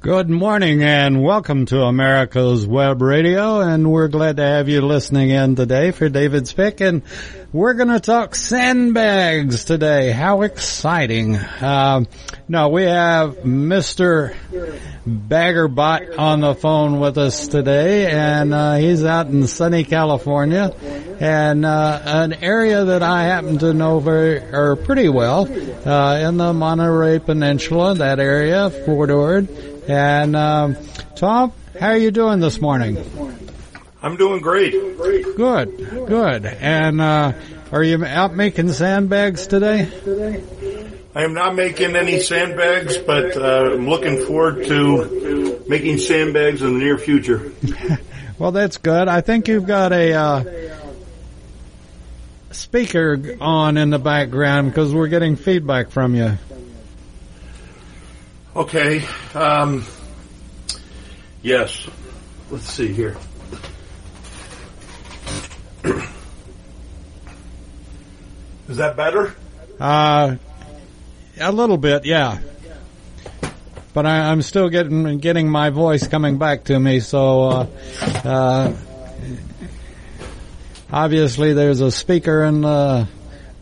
[0.00, 5.30] Good morning and welcome to America's Web Radio and we're glad to have you listening
[5.30, 7.02] in today for David's Pick and
[7.52, 10.12] we're going to talk sandbags today.
[10.12, 11.34] How exciting.
[11.34, 12.04] Uh,
[12.48, 14.36] we have Mr.
[15.08, 20.72] Baggerbot on the phone with us today and uh, he's out in sunny California
[21.18, 25.48] and uh, an area that I happen to know very or pretty well
[25.88, 29.48] uh, in the Monterey Peninsula, that area, Fort Ord.
[29.88, 30.76] And um,
[31.14, 32.96] Tom, how are you doing this morning?
[34.02, 34.72] I'm doing great.
[34.72, 35.76] Good,
[36.06, 36.46] good.
[36.46, 37.32] And uh,
[37.72, 39.90] are you out making sandbags today?
[41.14, 46.74] I am not making any sandbags, but uh, I'm looking forward to making sandbags in
[46.74, 47.52] the near future.
[48.38, 49.08] well, that's good.
[49.08, 50.44] I think you've got a uh,
[52.50, 56.36] speaker on in the background because we're getting feedback from you.
[58.56, 59.04] Okay.
[59.34, 59.84] Um,
[61.42, 61.86] yes.
[62.50, 63.14] Let's see here.
[68.66, 69.36] Is that better?
[69.78, 70.36] Uh,
[71.38, 72.38] a little bit, yeah.
[73.92, 77.00] But I, am still getting getting my voice coming back to me.
[77.00, 77.66] So uh,
[78.24, 78.76] uh,
[80.90, 83.06] obviously, there's a speaker in the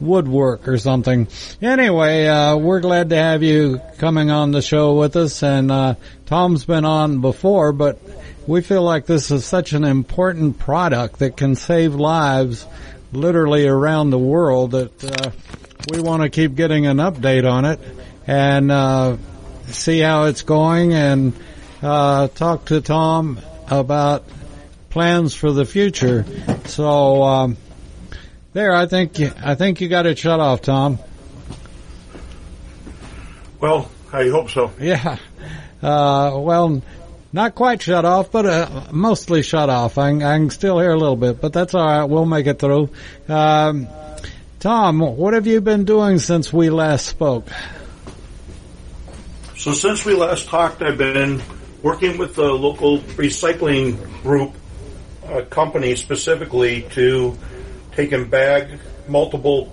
[0.05, 1.28] woodwork or something.
[1.60, 5.42] Anyway, uh, we're glad to have you coming on the show with us.
[5.42, 5.94] And uh,
[6.27, 7.98] Tom's been on before, but
[8.47, 12.66] we feel like this is such an important product that can save lives
[13.12, 15.30] literally around the world that uh,
[15.91, 17.80] we want to keep getting an update on it
[18.27, 19.16] and uh,
[19.66, 21.32] see how it's going and
[21.82, 23.38] uh, talk to Tom
[23.69, 24.25] about
[24.91, 26.25] plans for the future.
[26.66, 27.22] So.
[27.22, 27.56] Um,
[28.55, 30.98] there, I think I think you got it shut off, Tom.
[33.60, 34.70] Well, I hope so.
[34.80, 35.19] Yeah.
[35.83, 36.82] Uh, well,
[37.32, 39.98] not quite shut off, but uh, mostly shut off.
[39.98, 42.04] I, I, can still hear a little bit, but that's all right.
[42.04, 42.91] We'll make it through.
[43.28, 43.88] Um,
[44.60, 47.48] Tom, what have you been doing since we last spoke?
[49.56, 51.43] So since we last talked, I've been
[51.82, 54.54] working with the local recycling group
[55.26, 57.37] uh, company specifically to
[57.94, 58.78] take and bag
[59.09, 59.72] multiple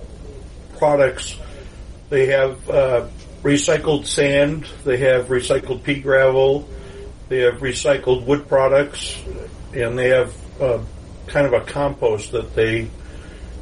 [0.78, 1.38] products.
[2.10, 3.08] They have uh,
[3.44, 6.68] recycled sand, they have recycled pea gravel,
[7.30, 9.18] they have recycled wood products,
[9.74, 10.80] and they have uh,
[11.28, 12.90] kind of a compost that they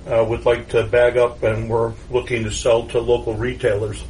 [0.07, 4.03] uh, would like to bag up and we're looking to sell to local retailers.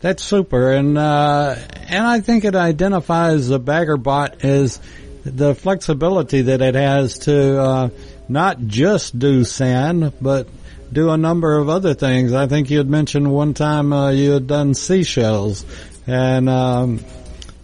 [0.00, 1.56] That's super, and uh,
[1.88, 4.80] and I think it identifies the bagger bot as
[5.24, 7.88] the flexibility that it has to uh,
[8.28, 10.48] not just do sand, but
[10.92, 12.32] do a number of other things.
[12.32, 15.64] I think you had mentioned one time uh, you had done seashells,
[16.06, 17.04] and um,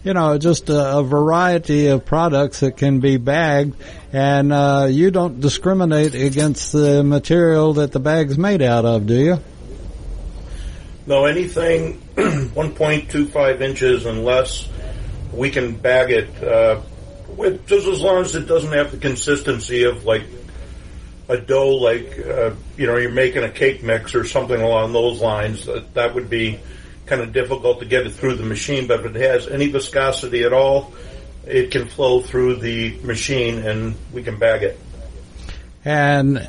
[0.03, 3.75] you know just a, a, variety of products that can be bagged,
[4.13, 9.15] and uh, you don't discriminate against the material that the bag's made out of, do
[9.15, 9.39] you?
[11.07, 14.67] No, anything 1.25 inches and less,
[15.31, 16.43] we can bag it.
[16.43, 16.81] Uh,
[17.35, 20.23] with, just as long as it doesn't have the consistency of like
[21.27, 25.21] a dough like uh, you know you're making a cake mix or something along those
[25.21, 26.59] lines, that, that would be
[27.05, 28.87] kind of difficult to get it through the machine.
[28.87, 30.93] But if it has any viscosity at all,
[31.45, 34.79] it can flow through the machine and we can bag it.
[35.83, 36.47] And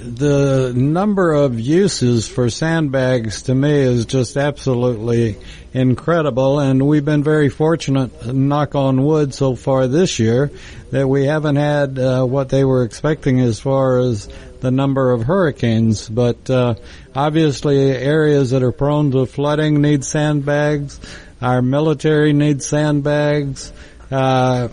[0.00, 5.36] the number of uses for sandbags to me is just absolutely
[5.74, 10.50] incredible and we've been very fortunate, knock on wood so far this year,
[10.90, 14.28] that we haven't had uh, what they were expecting as far as
[14.60, 16.08] the number of hurricanes.
[16.08, 16.76] But uh,
[17.14, 20.98] obviously areas that are prone to flooding need sandbags.
[21.42, 23.70] Our military needs sandbags.
[24.10, 24.68] Uh,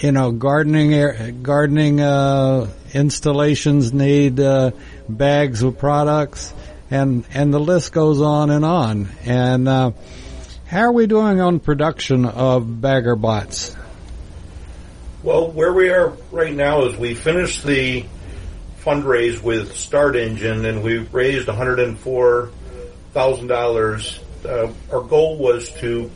[0.00, 4.72] you know, gardening gardening uh, installations need uh,
[5.08, 6.52] bags of products,
[6.90, 9.08] and and the list goes on and on.
[9.24, 9.92] And uh,
[10.66, 13.76] how are we doing on production of bagger bots?
[15.22, 18.06] Well, where we are right now is we finished the
[18.82, 22.50] fundraise with Start Engine, and we raised one hundred and four
[23.12, 24.20] thousand dollars.
[24.44, 26.10] Uh, our goal was to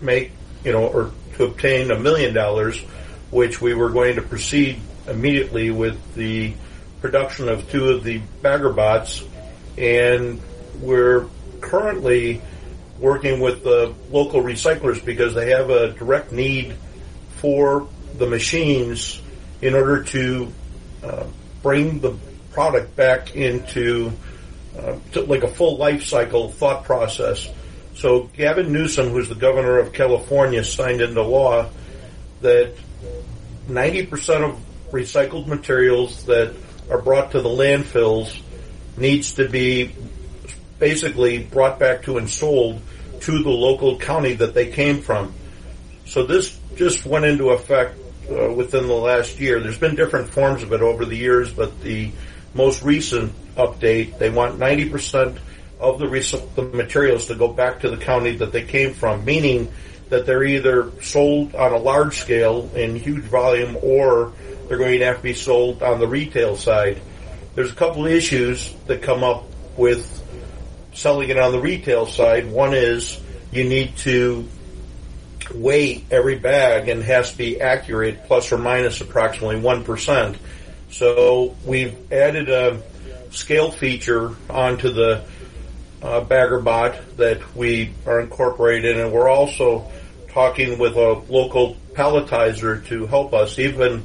[0.00, 0.30] make,
[0.64, 2.80] you know, or to obtain a million dollars
[3.32, 6.54] which we were going to proceed immediately with the
[7.00, 9.22] production of two of the bagger bots,
[9.76, 10.40] and
[10.80, 11.26] we're
[11.60, 12.40] currently
[12.98, 16.74] working with the local recyclers because they have a direct need
[17.36, 19.20] for the machines
[19.60, 20.52] in order to
[21.02, 21.26] uh,
[21.62, 22.16] bring the
[22.52, 24.12] product back into
[24.78, 24.96] uh,
[25.26, 27.48] like a full life cycle thought process.
[27.94, 31.68] So Gavin Newsom, who's the governor of California, signed into law
[32.40, 32.74] that
[33.68, 34.60] 90% of
[34.90, 36.54] recycled materials that
[36.90, 38.40] are brought to the landfills
[38.96, 39.94] needs to be
[40.78, 42.80] basically brought back to and sold
[43.20, 45.32] to the local county that they came from.
[46.06, 47.98] So this just went into effect
[48.30, 49.60] uh, within the last year.
[49.60, 52.12] There's been different forms of it over the years, but the
[52.52, 55.38] most recent update, they want 90%
[55.80, 59.24] of the, res- the materials to go back to the county that they came from,
[59.24, 59.72] meaning
[60.10, 64.32] that they're either sold on a large scale in huge volume or
[64.68, 67.00] they're going to have to be sold on the retail side.
[67.54, 69.44] There's a couple of issues that come up
[69.76, 70.22] with
[70.92, 72.50] selling it on the retail side.
[72.50, 73.20] One is
[73.52, 74.48] you need to
[75.54, 80.36] weigh every bag and has to be accurate plus or minus approximately 1%.
[80.90, 82.80] So we've added a
[83.30, 85.24] scale feature onto the
[86.02, 89.90] uh, BaggerBot that we are incorporated and we're also
[90.28, 93.58] talking with a local palletizer to help us.
[93.58, 94.04] Even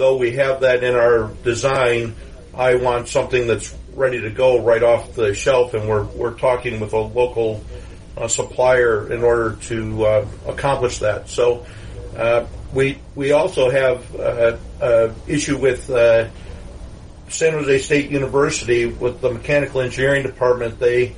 [0.00, 2.16] though we have that in our design,
[2.54, 6.80] I want something that's ready to go right off the shelf and we're, we're talking
[6.80, 7.62] with a local
[8.16, 11.28] uh, supplier in order to uh, accomplish that.
[11.28, 11.66] So
[12.16, 16.30] uh, we we also have an issue with uh,
[17.28, 20.78] San Jose State University with the mechanical engineering department.
[20.78, 21.14] They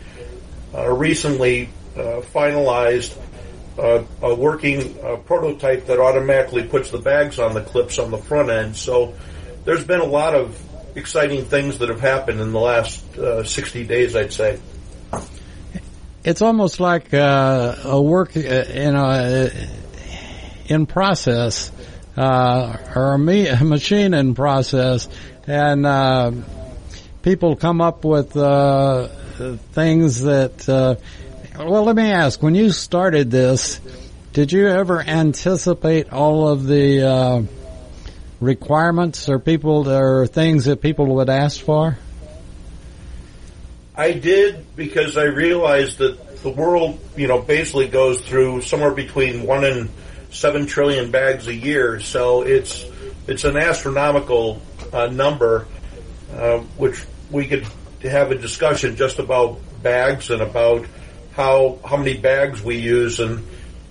[0.75, 3.17] uh, recently finalized
[3.79, 8.77] a working prototype that automatically puts the bags on the clips on the front end.
[8.77, 9.15] So
[9.65, 10.61] there's been a lot of
[10.95, 14.59] exciting things that have happened in the last 60 days, I'd say
[16.25, 19.51] it's almost like uh, a work, uh, you know, uh,
[20.67, 21.73] in process,
[22.17, 25.09] uh, or a, me- a, machine in process,
[25.47, 26.33] and uh,
[27.23, 29.09] people come up with uh,
[29.73, 30.99] things that.
[31.57, 33.81] Well, let me ask: When you started this,
[34.33, 37.47] did you ever anticipate all of the
[38.41, 41.97] requirements or people or things that people would ask for?
[43.95, 49.47] I did because I realized that the world, you know, basically goes through somewhere between
[49.47, 49.91] one and
[50.31, 52.01] seven trillion bags a year.
[52.01, 52.85] So it's
[53.27, 54.61] it's an astronomical
[54.93, 55.67] uh, number,
[56.35, 57.67] uh, which we could
[58.03, 60.87] have a discussion just about bags and about
[61.33, 63.47] how how many bags we use and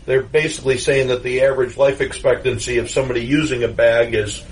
[0.05, 4.43] they're basically saying that the average life expectancy of somebody using a bag is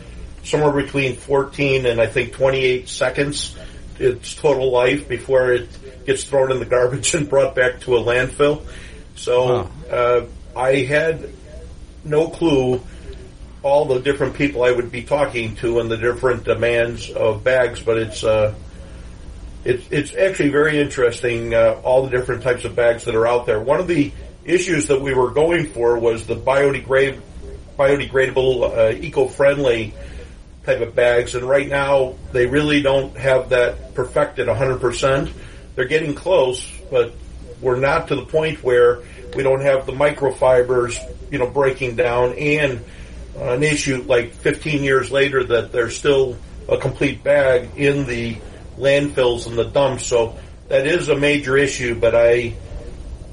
[0.44, 3.56] somewhere between 14 and I think 28 seconds
[3.98, 5.70] its total life before it
[6.06, 8.66] gets thrown in the garbage and brought back to a landfill.
[9.16, 10.26] So uh,
[10.56, 11.30] I had
[12.04, 12.82] no clue
[13.62, 17.82] all the different people I would be talking to and the different demands of bags,
[17.82, 18.56] but it's uh,
[19.66, 23.46] it's it's actually very interesting uh, all the different types of bags that are out
[23.46, 23.60] there.
[23.60, 24.12] One of the
[24.46, 27.20] issues that we were going for was the biodegrade,
[27.78, 29.94] biodegradable, uh, eco-friendly
[30.66, 35.32] type of bags, and right now they really don't have that perfected 100%.
[35.76, 37.14] They're getting close, but
[37.62, 39.02] we're not to the point where
[39.36, 40.98] we don't have the microfibers,
[41.32, 42.84] you know, breaking down and
[43.38, 48.38] an issue like 15 years later that there's still a complete bag in the
[48.80, 50.06] landfills and the dumps.
[50.06, 50.38] So
[50.68, 52.54] that is a major issue, but I,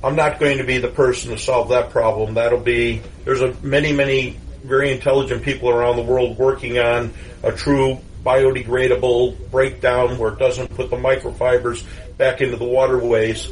[0.03, 2.35] I'm not going to be the person to solve that problem.
[2.35, 7.53] That'll be, there's a many, many very intelligent people around the world working on a
[7.53, 11.85] true biodegradable breakdown where it doesn't put the microfibers
[12.19, 13.49] back into the waterways.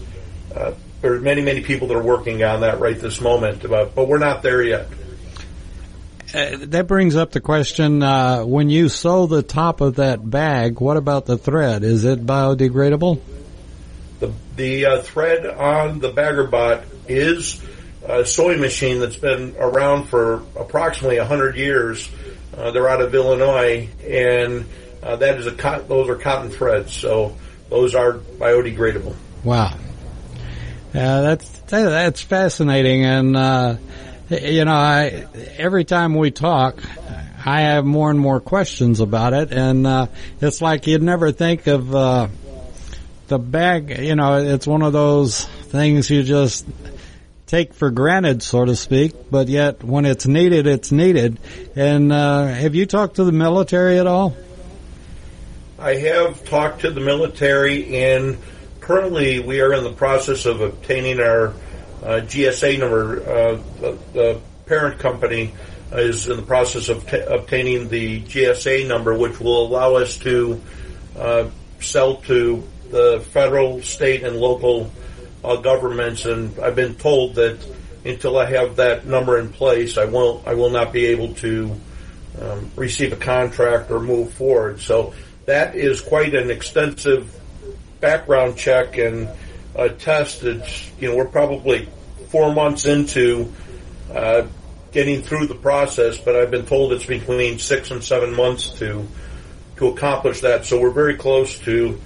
[0.55, 3.95] Uh, there are many, many people that are working on that right this moment, but,
[3.95, 4.89] but we're not there yet.
[6.35, 10.81] Uh, that brings up the question: uh, When you sew the top of that bag,
[10.81, 11.85] what about the thread?
[11.85, 13.21] Is it biodegradable?
[14.19, 17.63] The the uh, thread on the BaggerBot is
[18.05, 22.11] a sewing machine that's been around for approximately 100 years.
[22.57, 24.67] Uh, they're out of Illinois, and
[25.03, 27.37] uh, that is a cotton, those are cotton threads, so
[27.71, 29.15] those are biodegradable.
[29.45, 29.77] Wow,
[30.93, 33.77] yeah, that's that's fascinating, and uh,
[34.31, 35.27] you know, I,
[35.59, 36.83] every time we talk,
[37.45, 40.07] I have more and more questions about it, and uh,
[40.41, 42.29] it's like you'd never think of uh,
[43.29, 43.99] the bag.
[43.99, 46.67] You know, it's one of those things you just
[47.47, 51.39] take for granted, so to speak, but yet when it's needed, it's needed.
[51.77, 54.35] And uh, have you talked to the military at all?
[55.79, 58.39] I have talked to the military, and
[58.81, 61.53] currently we are in the process of obtaining our
[62.05, 63.23] GSA number.
[63.23, 65.53] Uh, the, the, parent company
[65.93, 70.59] is in the process of t- obtaining the GSA number, which will allow us to
[71.19, 71.47] uh,
[71.81, 74.91] sell to the federal, state, and local
[75.45, 76.25] uh, governments.
[76.25, 77.59] And I've been told that
[78.05, 80.47] until I have that number in place, I won't.
[80.47, 81.79] I will not be able to
[82.41, 84.81] um, receive a contract or move forward.
[84.81, 85.15] So
[85.47, 87.39] that is quite an extensive
[88.01, 89.29] background check and
[89.75, 90.43] a test.
[90.43, 91.89] It's you know we're probably
[92.29, 93.53] four months into
[94.13, 94.47] uh,
[94.93, 99.07] getting through the process, but I've been told it's between six and seven months to
[99.77, 100.65] to accomplish that.
[100.65, 102.01] So we're very close to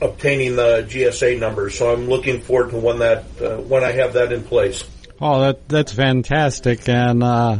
[0.00, 1.76] obtaining the GSA numbers.
[1.76, 4.84] So I'm looking forward to when that uh, when I have that in place.
[5.20, 7.58] Oh, that that's fantastic, and uh,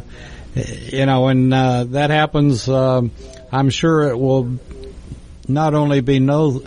[0.54, 3.10] you know when uh, that happens, um,
[3.52, 4.58] I'm sure it will
[5.46, 6.62] not only be no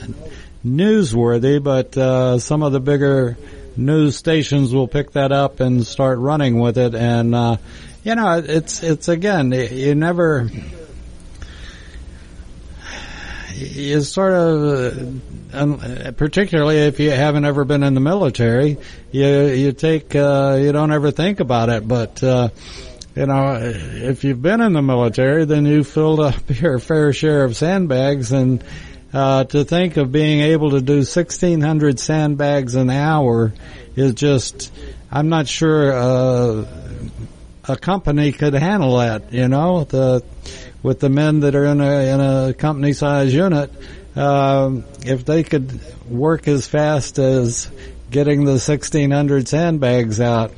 [0.65, 3.37] newsworthy, but uh, some of the bigger
[3.75, 6.95] news stations will pick that up and start running with it.
[6.95, 7.57] And uh,
[8.03, 10.49] you know, it's it's again, you never.
[13.55, 18.77] You sort of, uh, particularly if you haven't ever been in the military,
[19.11, 21.87] you you take uh, you don't ever think about it.
[21.87, 22.49] But uh,
[23.15, 27.43] you know, if you've been in the military, then you filled up your fair share
[27.43, 28.63] of sandbags and
[29.13, 33.53] uh, to think of being able to do 1600 sandbags an hour
[33.95, 34.71] is just,
[35.11, 36.65] I'm not sure, uh,
[37.65, 40.23] a company could handle that, you know, the,
[40.81, 43.71] with the men that are in a, in a company size unit,
[44.15, 45.79] um, if they could
[46.09, 47.69] work as fast as
[48.09, 50.51] getting the 1600 sandbags out.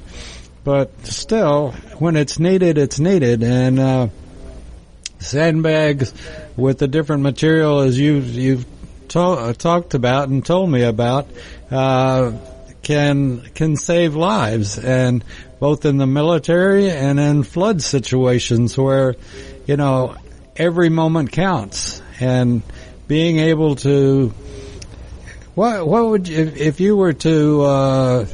[0.64, 3.44] But still, when it's needed, it's needed.
[3.44, 4.08] And, uh,
[5.26, 6.14] sandbags
[6.56, 8.66] with the different material as you've you've
[9.10, 11.28] to- uh, talked about and told me about
[11.72, 12.32] uh,
[12.82, 14.78] can can save lives.
[14.78, 15.24] And
[15.60, 19.16] both in the military and in flood situations where
[19.66, 20.16] you know
[20.56, 22.02] every moment counts.
[22.20, 22.62] And
[23.08, 24.34] being able to
[25.56, 28.26] what what would you if, if you were to uh,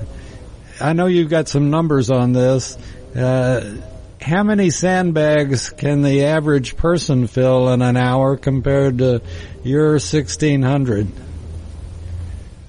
[0.79, 2.77] I know you've got some numbers on this
[3.15, 3.77] uh,
[4.21, 9.21] how many sandbags can the average person fill in an hour compared to
[9.63, 11.07] your 1600?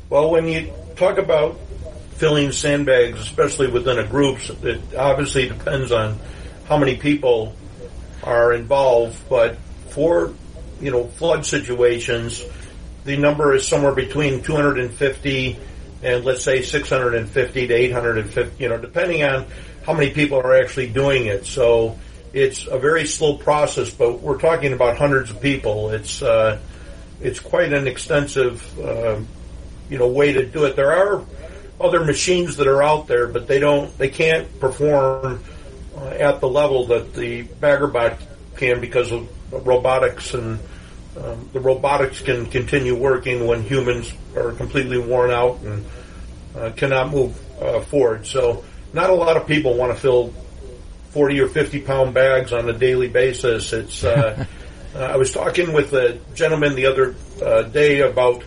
[0.09, 1.59] Well, when you talk about
[2.17, 6.19] filling sandbags, especially within a group, it obviously depends on
[6.67, 7.55] how many people
[8.23, 9.57] are involved, but
[9.91, 10.33] for,
[10.81, 12.43] you know, flood situations,
[13.05, 15.59] the number is somewhere between 250
[16.03, 19.47] and let's say 650 to 850, you know, depending on
[19.85, 21.47] how many people are actually doing it.
[21.47, 21.99] So
[22.33, 25.91] it's a very slow process, but we're talking about hundreds of people.
[25.91, 26.59] It's uh,
[27.21, 29.21] it's quite an extensive, uh,
[29.89, 30.77] you know, way to do it.
[30.77, 31.25] There are
[31.81, 35.43] other machines that are out there, but they don't, they can't perform
[35.97, 38.19] uh, at the level that the Baggerbot
[38.57, 40.59] can because of robotics and
[41.17, 45.85] um, the robotics can continue working when humans are completely worn out and
[46.57, 48.27] uh, cannot move uh, forward.
[48.27, 50.33] So not a lot of people want to fill
[51.11, 53.73] 40 or 50 pound bags on a daily basis.
[53.73, 54.47] It's, uh,
[54.95, 58.45] uh, I was talking with a gentleman the other uh, day about,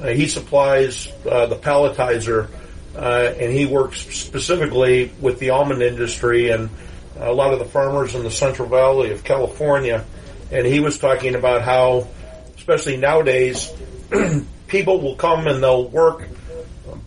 [0.00, 2.48] uh, he supplies uh, the palletizer,
[2.96, 6.70] uh, and he works specifically with the almond industry and
[7.16, 10.04] a lot of the farmers in the Central Valley of California.
[10.50, 12.08] And he was talking about how,
[12.56, 13.72] especially nowadays,
[14.68, 16.28] people will come and they'll work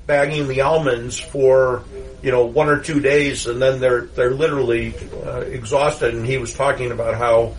[0.08, 1.84] bagging the almonds for
[2.24, 4.96] you know one or two days, and then they're they're literally
[5.26, 6.16] uh, exhausted.
[6.16, 7.56] And he was talking about how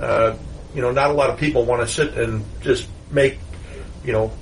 [0.00, 0.36] uh,
[0.74, 3.38] you know not a lot of people want to sit and just make
[4.04, 4.32] you know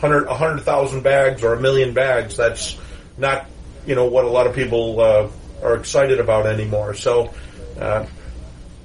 [0.00, 2.36] hundred a hundred thousand bags or a million bags.
[2.36, 2.76] That's
[3.16, 3.46] not
[3.86, 5.30] you know what a lot of people uh,
[5.62, 6.94] are excited about anymore.
[6.94, 7.32] So.
[7.78, 8.06] Uh,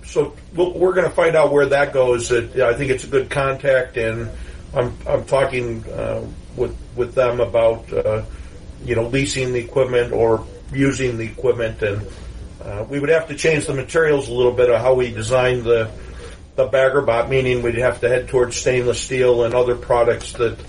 [0.03, 2.33] so we're going to find out where that goes.
[2.33, 4.29] I think it's a good contact, and
[4.73, 8.23] I'm I'm talking uh, with with them about uh,
[8.83, 12.07] you know leasing the equipment or using the equipment, and
[12.63, 15.63] uh, we would have to change the materials a little bit of how we design
[15.63, 15.91] the
[16.55, 20.59] the bagger bot, meaning we'd have to head towards stainless steel and other products that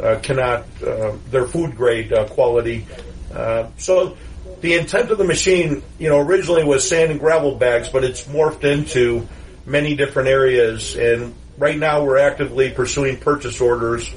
[0.00, 2.86] uh, cannot uh, they're food grade uh, quality.
[3.34, 4.16] Uh, so
[4.60, 8.24] the intent of the machine, you know, originally was sand and gravel bags, but it's
[8.24, 9.26] morphed into
[9.66, 10.96] many different areas.
[10.96, 14.12] And right now, we're actively pursuing purchase orders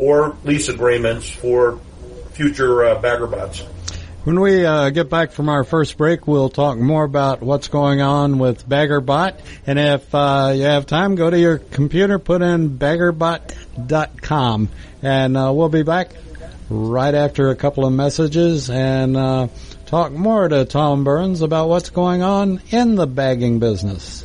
[0.00, 1.78] or lease agreements for
[2.32, 3.66] future uh, Baggerbots.
[4.24, 8.02] When we uh, get back from our first break, we'll talk more about what's going
[8.02, 9.40] on with Baggerbot.
[9.66, 14.68] And if uh, you have time, go to your computer, put in baggerbot.com,
[15.02, 16.10] and uh, we'll be back
[16.68, 19.48] right after a couple of messages and uh,
[19.86, 24.24] talk more to Tom Burns about what's going on in the bagging business.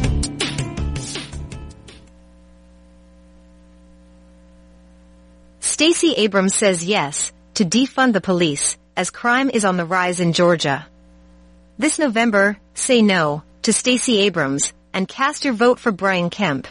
[5.81, 10.31] Stacey Abrams says yes to defund the police as crime is on the rise in
[10.31, 10.85] Georgia.
[11.79, 16.67] This November, say no to Stacey Abrams and cast your vote for Brian Kemp.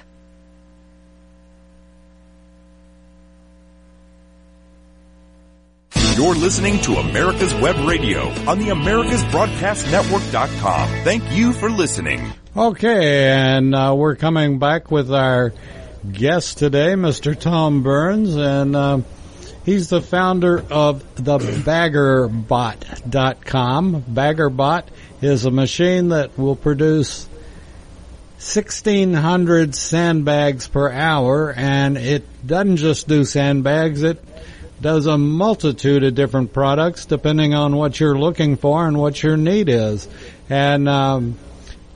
[6.15, 10.89] You're listening to America's Web Radio on the AmericasBroadcastNetwork.com.
[11.03, 12.33] Thank you for listening.
[12.57, 15.53] Okay, and uh, we're coming back with our
[16.11, 17.39] guest today, Mr.
[17.39, 19.01] Tom Burns, and uh,
[19.65, 24.03] he's the founder of the BaggerBot.com.
[24.03, 24.85] BaggerBot
[25.21, 27.27] is a machine that will produce
[28.37, 34.25] 1600 sandbags per hour, and it doesn't just do sandbags, it
[34.81, 39.37] does a multitude of different products depending on what you're looking for and what your
[39.37, 40.09] need is.
[40.49, 41.37] And um,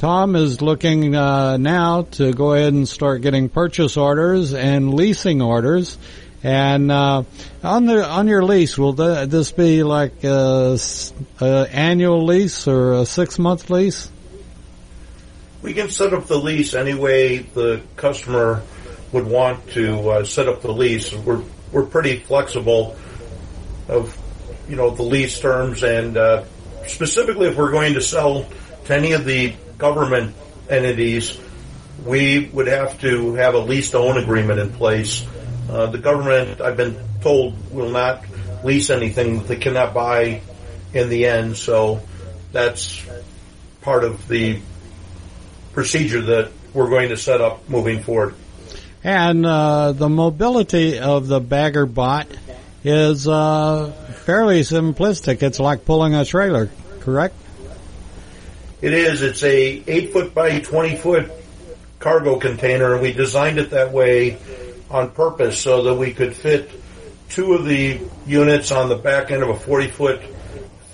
[0.05, 5.41] Tom is looking uh, now to go ahead and start getting purchase orders and leasing
[5.41, 5.97] orders.
[6.43, 7.23] And uh,
[7.63, 10.79] on the on your lease, will th- this be like a,
[11.41, 14.11] a annual lease or a six month lease?
[15.63, 18.63] We can set up the lease any way the customer
[19.13, 21.15] would want to uh, set up the lease.
[21.15, 21.43] We're
[21.73, 22.95] we're pretty flexible
[23.89, 24.15] of
[24.69, 26.45] you know the lease terms and uh,
[26.87, 28.47] specifically if we're going to sell
[28.85, 30.35] to any of the government
[30.69, 31.39] entities,
[32.05, 35.27] we would have to have a lease to own agreement in place.
[35.71, 38.25] Uh, the government, I've been told, will not
[38.65, 40.43] lease anything that they cannot buy
[40.93, 41.57] in the end.
[41.57, 42.01] So
[42.53, 43.05] that's
[43.83, 44.61] part of the
[45.73, 48.35] procedure that we're going to set up moving forward.
[49.03, 52.27] And uh, the mobility of the bagger bot
[52.85, 53.93] is uh,
[54.25, 55.43] fairly simplistic.
[55.43, 56.71] It's like pulling a trailer,
[57.01, 57.35] correct?
[58.85, 59.23] It is.
[59.23, 61.33] It's a eight foot by twenty foot
[62.01, 64.37] cargo container, and we designed it that way
[64.91, 66.71] on purpose so that we could fit
[67.31, 70.21] two of the units on the back end of a forty foot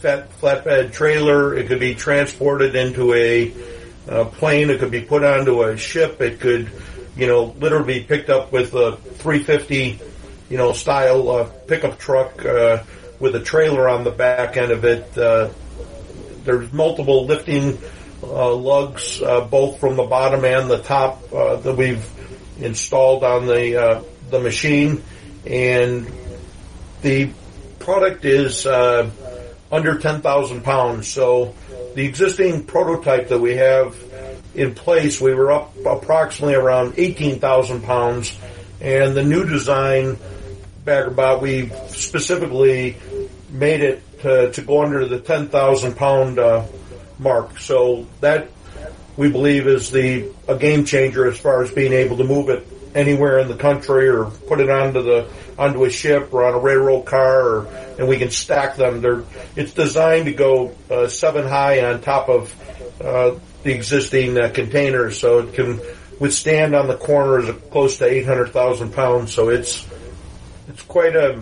[0.00, 1.56] flatbed trailer.
[1.56, 3.52] It could be transported into a,
[4.06, 4.70] a plane.
[4.70, 6.20] It could be put onto a ship.
[6.20, 6.70] It could
[7.16, 9.98] you know, literally picked up with a 350,
[10.48, 12.84] you know, style uh, pickup truck uh,
[13.18, 15.18] with a trailer on the back end of it.
[15.18, 15.50] Uh,
[16.44, 17.78] there's multiple lifting
[18.22, 22.08] uh, lugs, uh, both from the bottom and the top, uh, that we've
[22.58, 25.02] installed on the uh, the machine,
[25.46, 26.10] and
[27.02, 27.30] the
[27.78, 29.10] product is uh,
[29.72, 31.08] under 10,000 pounds.
[31.08, 31.54] So
[31.94, 33.96] the existing prototype that we have
[34.54, 38.36] in place, we were up approximately around 18,000 pounds,
[38.80, 40.18] and the new design
[40.84, 42.96] Baggerbot, we specifically
[43.50, 46.64] made it to, to go under the 10,000 pound uh,
[47.18, 47.58] mark.
[47.58, 48.48] So that
[49.16, 52.66] we believe is the a game changer as far as being able to move it
[52.94, 56.58] anywhere in the country or put it onto the onto a ship or on a
[56.58, 57.66] railroad car or,
[57.98, 59.02] and we can stack them.
[59.02, 59.22] They're,
[59.56, 62.54] it's designed to go uh, seven high on top of
[63.00, 65.80] uh, the existing uh, containers, so it can
[66.18, 69.34] withstand on the corners close to 800,000 pounds.
[69.34, 69.86] So it's
[70.68, 71.40] it's quite a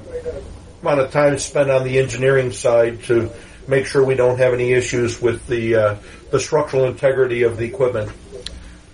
[0.82, 3.30] amount of time spent on the engineering side to
[3.66, 5.96] make sure we don't have any issues with the uh,
[6.30, 8.10] the structural integrity of the equipment.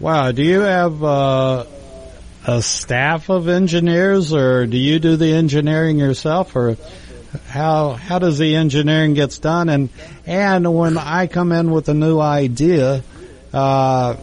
[0.01, 0.33] Wow.
[0.33, 1.65] Do you have uh,
[2.47, 6.77] a staff of engineers, or do you do the engineering yourself, or
[7.49, 9.69] how how does the engineering gets done?
[9.69, 9.89] And
[10.27, 13.03] and when I come in with a new idea,
[13.53, 14.17] uh,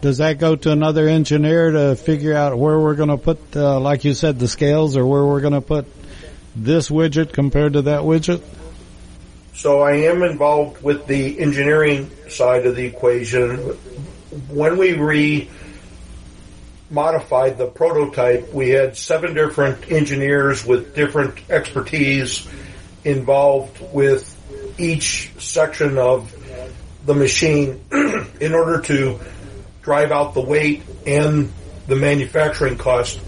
[0.00, 3.78] does that go to another engineer to figure out where we're going to put, uh,
[3.80, 5.86] like you said, the scales, or where we're going to put
[6.56, 8.42] this widget compared to that widget?
[9.54, 13.56] So I am involved with the engineering side of the equation.
[14.48, 15.50] When we re
[16.88, 22.48] modified the prototype, we had seven different engineers with different expertise
[23.04, 24.26] involved with
[24.78, 26.34] each section of
[27.04, 27.80] the machine
[28.40, 29.20] in order to
[29.90, 31.52] drive out the weight and
[31.88, 33.18] the manufacturing cost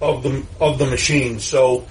[0.00, 1.38] of the of the machine.
[1.38, 1.86] So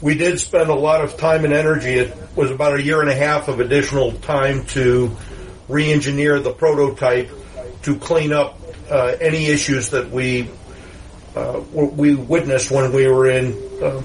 [0.00, 1.94] we did spend a lot of time and energy.
[1.94, 5.16] It was about a year and a half of additional time to
[5.66, 7.28] re-engineer the prototype
[7.82, 8.56] to clean up
[8.88, 10.48] uh, any issues that we
[11.34, 13.46] uh, we witnessed when we were in
[13.82, 14.00] uh,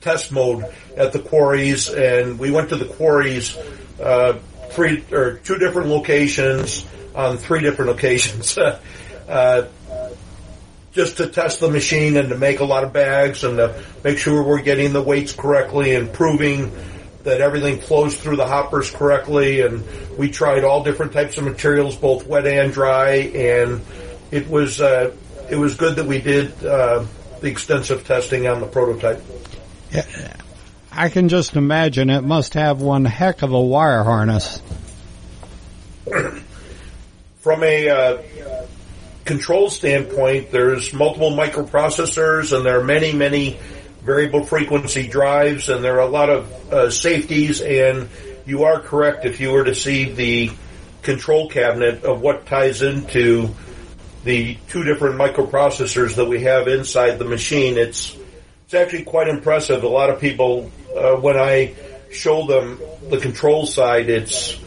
[0.00, 0.64] test mode
[0.96, 3.58] at the quarries, and we went to the quarries
[4.00, 4.38] uh,
[4.70, 8.56] three or two different locations on three different occasions.
[9.28, 9.68] uh,
[10.92, 14.16] just to test the machine and to make a lot of bags and to make
[14.16, 16.72] sure we're getting the weights correctly and proving
[17.22, 19.60] that everything flows through the hoppers correctly.
[19.60, 19.84] And
[20.16, 23.82] we tried all different types of materials, both wet and dry, and
[24.30, 25.14] it was uh,
[25.50, 27.04] it was good that we did uh,
[27.40, 29.22] the extensive testing on the prototype.
[29.92, 30.36] Yeah,
[30.90, 34.62] I can just imagine it must have one heck of a wire harness.
[37.46, 38.22] From a uh,
[39.24, 43.56] control standpoint, there's multiple microprocessors, and there are many, many
[44.02, 47.60] variable frequency drives, and there are a lot of uh, safeties.
[47.60, 48.08] And
[48.46, 50.50] you are correct if you were to see the
[51.02, 53.54] control cabinet of what ties into
[54.24, 57.78] the two different microprocessors that we have inside the machine.
[57.78, 58.16] It's
[58.64, 59.84] it's actually quite impressive.
[59.84, 61.76] A lot of people, uh, when I
[62.10, 64.58] show them the control side, it's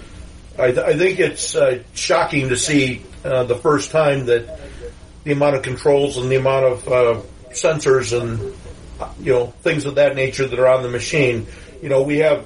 [0.59, 4.59] I, th- I think it's uh, shocking to see uh, the first time that
[5.23, 8.53] the amount of controls and the amount of uh, sensors and
[9.25, 11.47] you know things of that nature that are on the machine.
[11.81, 12.45] You know, we have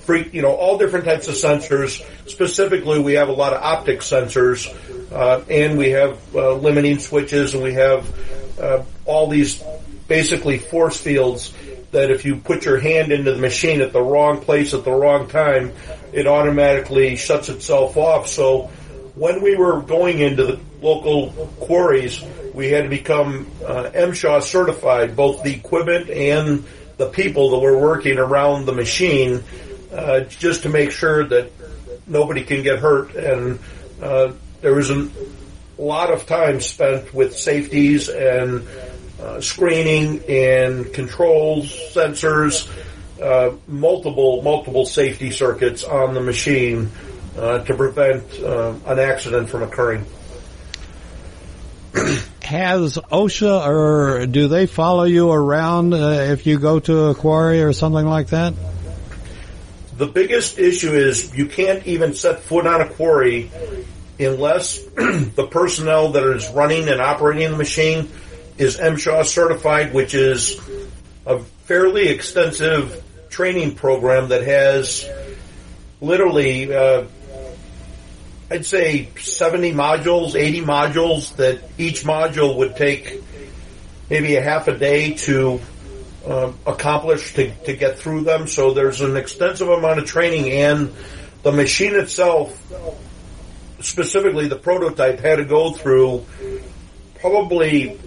[0.00, 2.04] free, you know, all different types of sensors.
[2.28, 4.68] Specifically, we have a lot of optic sensors,
[5.12, 9.62] uh, and we have uh, limiting switches, and we have uh, all these
[10.08, 11.54] basically force fields
[11.92, 14.90] that if you put your hand into the machine at the wrong place at the
[14.90, 15.72] wrong time,
[16.12, 18.28] it automatically shuts itself off.
[18.28, 18.70] So
[19.14, 22.22] when we were going into the local quarries,
[22.54, 26.64] we had to become uh, MSHA certified, both the equipment and
[26.96, 29.42] the people that were working around the machine,
[29.92, 31.50] uh, just to make sure that
[32.06, 33.14] nobody can get hurt.
[33.14, 33.58] And
[34.00, 35.08] uh, there was a
[35.78, 38.66] lot of time spent with safeties and
[39.20, 42.68] uh, screening and controls, sensors,
[43.22, 46.90] uh, multiple multiple safety circuits on the machine
[47.36, 50.04] uh, to prevent uh, an accident from occurring.
[52.42, 57.62] Has OSHA or do they follow you around uh, if you go to a quarry
[57.62, 58.54] or something like that?
[59.96, 63.50] The biggest issue is you can't even set foot on a quarry
[64.18, 68.08] unless the personnel that is running and operating the machine
[68.58, 70.60] is MSHA certified, which is
[71.26, 75.08] a fairly extensive training program that has
[76.00, 77.04] literally uh,
[78.52, 83.22] I'd say 70 modules, 80 modules that each module would take
[84.10, 85.58] maybe a half a day to
[86.26, 88.46] uh, accomplish to, to get through them.
[88.46, 90.92] So there's an extensive amount of training and
[91.42, 92.54] the machine itself,
[93.80, 96.26] specifically the prototype, had to go through
[97.20, 97.98] probably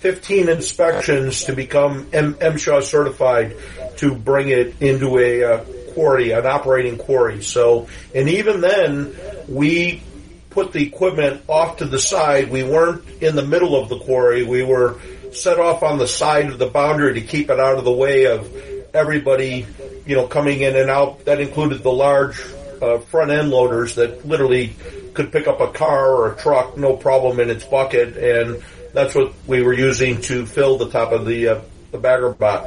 [0.00, 3.54] 15 inspections to become M- MSHA certified
[3.98, 7.42] to bring it into a uh, quarry, an operating quarry.
[7.42, 9.14] So, and even then,
[9.46, 10.02] we
[10.48, 12.50] put the equipment off to the side.
[12.50, 14.42] We weren't in the middle of the quarry.
[14.42, 14.98] We were
[15.32, 18.24] set off on the side of the boundary to keep it out of the way
[18.24, 18.50] of
[18.94, 19.66] everybody,
[20.06, 21.26] you know, coming in and out.
[21.26, 22.42] That included the large
[22.80, 24.74] uh, front end loaders that literally
[25.12, 29.14] could pick up a car or a truck, no problem in its bucket, and that's
[29.14, 32.66] what we were using to fill the top of the uh, the bagger bot.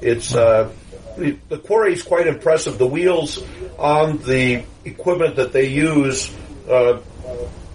[0.00, 0.70] It's uh,
[1.16, 2.78] the, the quarry is quite impressive.
[2.78, 3.42] The wheels
[3.78, 6.34] on the equipment that they use
[6.68, 7.00] uh,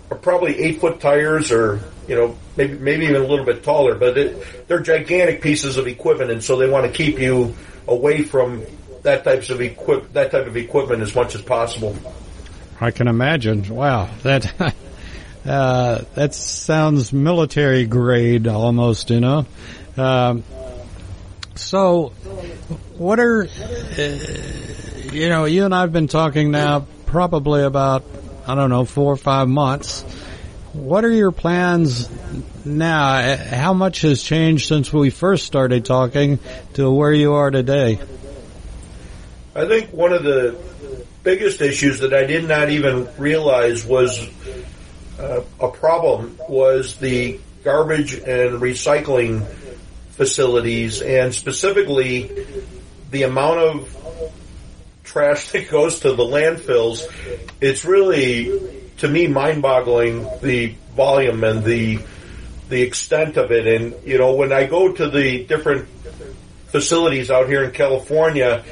[0.10, 3.96] are probably eight foot tires, or you know maybe maybe even a little bit taller.
[3.96, 7.56] But it, they're gigantic pieces of equipment, and so they want to keep you
[7.88, 8.64] away from
[9.04, 11.96] that types of equip that type of equipment as much as possible.
[12.80, 13.68] I can imagine.
[13.74, 14.54] Wow, that
[15.48, 19.10] uh, that sounds military grade almost.
[19.10, 19.46] You know.
[19.96, 20.44] Um,
[21.56, 22.10] so,
[22.98, 24.02] what are, uh,
[25.12, 28.06] you know, you and I have been talking now probably about,
[28.46, 30.04] I don't know, four or five months.
[30.74, 32.10] What are your plans
[32.64, 33.36] now?
[33.38, 36.40] How much has changed since we first started talking
[36.74, 38.00] to where you are today?
[39.56, 40.56] I think one of the
[41.24, 44.20] biggest issues that I did not even realize was
[45.20, 49.46] uh, a problem was the garbage and recycling
[50.12, 52.46] facilities and specifically
[53.12, 54.32] the amount of
[55.04, 57.02] trash that goes to the landfills,
[57.62, 62.00] it's really, to me, mind-boggling the volume and the
[62.70, 63.66] the extent of it.
[63.66, 65.88] And you know, when I go to the different
[66.68, 68.64] facilities out here in California,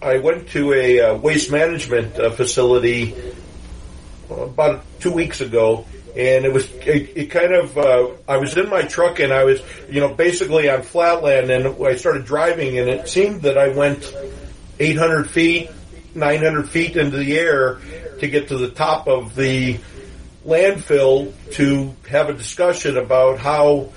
[0.00, 3.14] I went to a uh, waste management uh, facility
[4.40, 8.68] about two weeks ago, and it was it, it kind of uh, I was in
[8.68, 12.88] my truck and I was you know basically on flatland and I started driving and
[12.88, 14.14] it seemed that I went
[14.78, 15.70] 800 feet,
[16.14, 17.78] 900 feet into the air
[18.20, 19.78] to get to the top of the
[20.44, 23.90] landfill to have a discussion about how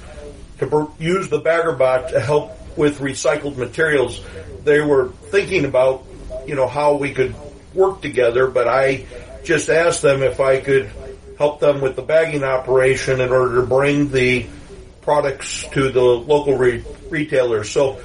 [0.60, 4.22] to use the Baggerbot to help with recycled materials.
[4.64, 6.06] They were thinking about,
[6.46, 7.36] you know, how we could
[7.74, 9.06] work together, but I
[9.46, 10.90] just asked them if I could
[11.38, 14.46] help them with the bagging operation in order to bring the
[15.02, 17.70] products to the local re- retailers.
[17.70, 18.02] So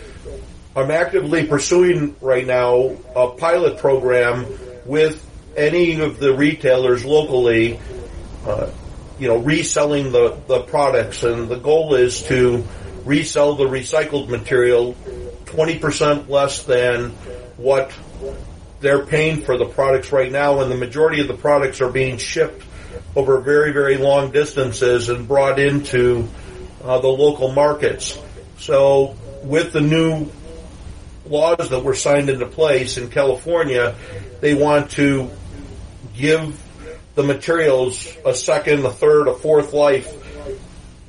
[0.76, 4.46] I'm actively pursuing right now a pilot program
[4.84, 5.26] with
[5.56, 7.80] any of the retailers locally,
[8.46, 8.70] uh,
[9.18, 11.22] you know, reselling the, the products.
[11.22, 12.64] And the goal is to
[13.04, 14.94] resell the recycled material
[15.46, 17.10] 20% less than
[17.56, 17.90] what
[18.80, 20.60] they're paying for the products right now.
[20.60, 22.64] And the majority of the products are being shipped
[23.14, 26.28] over very, very long distances and brought into
[26.82, 28.18] uh, the local markets.
[28.58, 30.28] So with the new
[31.26, 33.94] laws that were signed into place in California,
[34.40, 35.30] they want to
[36.14, 36.60] give
[37.14, 40.16] the materials a second, a third, a fourth life.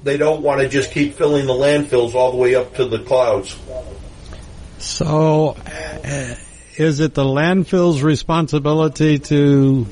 [0.03, 2.99] They don't want to just keep filling the landfills all the way up to the
[2.99, 3.55] clouds.
[4.79, 5.55] So,
[6.03, 6.35] uh,
[6.81, 9.85] is it the landfill's responsibility to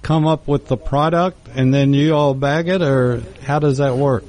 [0.00, 3.94] come up with the product and then you all bag it, or how does that
[3.94, 4.24] work?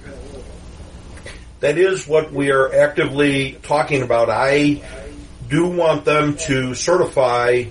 [1.61, 4.29] That is what we are actively talking about.
[4.29, 4.83] I
[5.47, 7.63] do want them to certify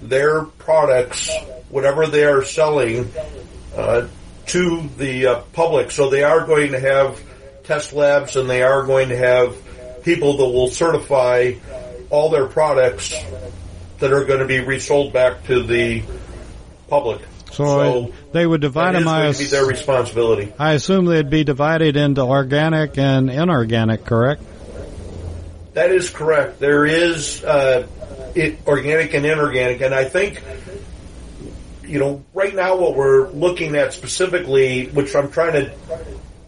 [0.00, 1.28] their products,
[1.70, 3.12] whatever they are selling,
[3.76, 4.06] uh,
[4.46, 5.90] to the uh, public.
[5.90, 7.20] So they are going to have
[7.64, 9.56] test labs and they are going to have
[10.04, 11.54] people that will certify
[12.12, 13.12] all their products
[13.98, 16.02] that are going to be resold back to the
[16.86, 17.22] public.
[17.50, 19.08] So, so they would divide them.
[19.08, 20.52] I be their responsibility.
[20.58, 24.42] I assume they'd be divided into organic and inorganic, correct?
[25.72, 26.60] That is correct.
[26.60, 27.86] There is uh,
[28.34, 30.42] it, organic and inorganic, and I think
[31.82, 35.74] you know right now what we're looking at specifically, which I'm trying to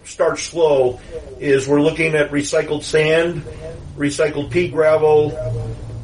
[0.05, 1.01] start slow,
[1.39, 3.45] is we're looking at recycled sand,
[3.97, 5.31] recycled pea gravel,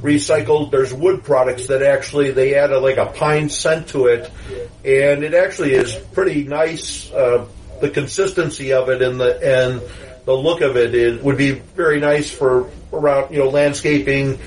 [0.03, 0.71] recycled.
[0.71, 4.31] There's wood products that actually they add a, like a pine scent to it,
[4.85, 7.11] and it actually is pretty nice.
[7.13, 7.47] Uh,
[7.81, 9.83] the consistency of it and the and
[10.27, 14.39] the look of it is, would be very nice for around you know landscaping,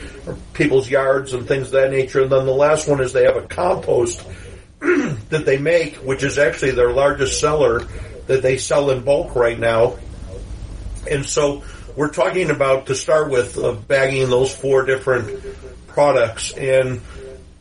[0.54, 2.22] people's yards and things of that nature.
[2.22, 4.24] And then the last one is they have a compost
[4.80, 7.80] that they make, which is actually their largest seller
[8.28, 9.98] that they sell in bulk right now.
[11.10, 11.64] And so
[11.96, 15.44] we're talking about to start with uh, bagging those four different
[15.88, 17.02] products and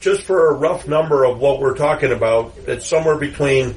[0.02, 3.74] just for a rough number of what we're talking about, it's somewhere between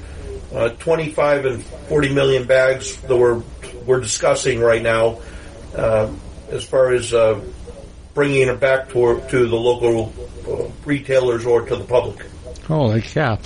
[0.54, 3.42] uh, 25 and 40 million bags that we're
[3.86, 5.20] we're discussing right now,
[5.76, 6.12] uh,
[6.50, 7.40] as far as uh,
[8.16, 10.12] bringing it back to to the local
[10.50, 12.26] uh, retailers or to the public.
[12.68, 13.38] Holy cow!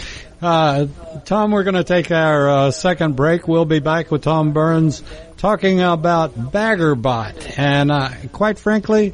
[0.42, 0.88] Uh,
[1.26, 3.48] Tom, we're going to take our uh, second break.
[3.48, 5.04] We'll be back with Tom Burns
[5.38, 7.60] talking about Baggerbot.
[7.60, 9.10] And uh, quite frankly,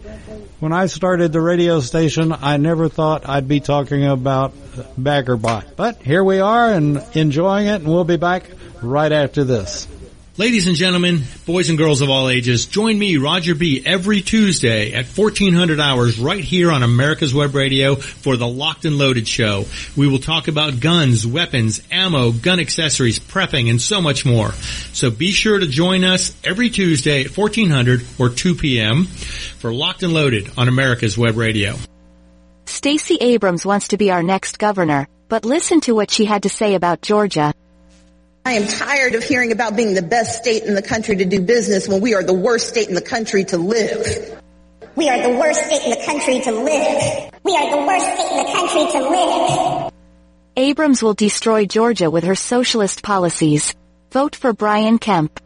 [0.59, 4.53] when I started the radio station, I never thought I'd be talking about
[4.99, 5.75] Baggerbot.
[5.75, 8.49] But here we are and enjoying it, and we'll be back
[8.83, 9.87] right after this.
[10.37, 14.91] Ladies and gentlemen, boys and girls of all ages, join me, Roger B., every Tuesday
[14.91, 19.63] at 1400 hours right here on America's Web Radio for the Locked and Loaded Show.
[19.95, 24.51] We will talk about guns, weapons, ammo, gun accessories, prepping, and so much more.
[24.91, 29.05] So be sure to join us every Tuesday at 1400 or 2 p.m.
[29.05, 31.75] for Locked and Loaded on America's Web Radio.
[32.65, 36.49] Stacey Abrams wants to be our next governor, but listen to what she had to
[36.49, 37.53] say about Georgia.
[38.47, 41.41] I am tired of hearing about being the best state in the country to do
[41.41, 44.39] business when we are the worst state in the country to live.
[44.95, 47.31] We are the worst state in the country to live.
[47.43, 49.91] We are the worst state in the country to live.
[50.55, 53.73] Abrams will destroy Georgia with her socialist policies.
[54.11, 55.39] Vote for Brian Kemp.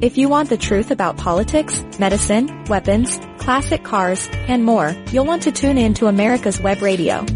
[0.00, 5.42] If you want the truth about politics, medicine, weapons, classic cars, and more, you'll want
[5.42, 7.26] to tune in to America's Web Radio.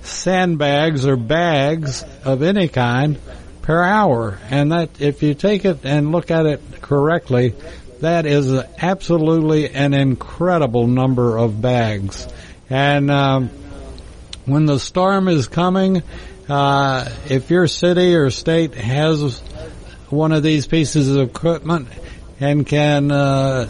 [0.02, 3.18] sandbags or bags of any kind
[3.62, 4.38] per hour.
[4.50, 7.54] And that, if you take it and look at it correctly,
[8.00, 12.28] that is absolutely an incredible number of bags.
[12.68, 13.48] And um,
[14.44, 16.02] when the storm is coming,
[16.50, 19.38] uh, if your city or state has
[20.08, 21.88] one of these pieces of equipment
[22.40, 23.68] and can uh,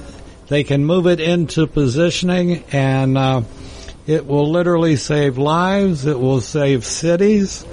[0.49, 3.43] they can move it into positioning and uh,
[4.07, 6.07] it will literally save lives.
[6.07, 7.64] It will save cities.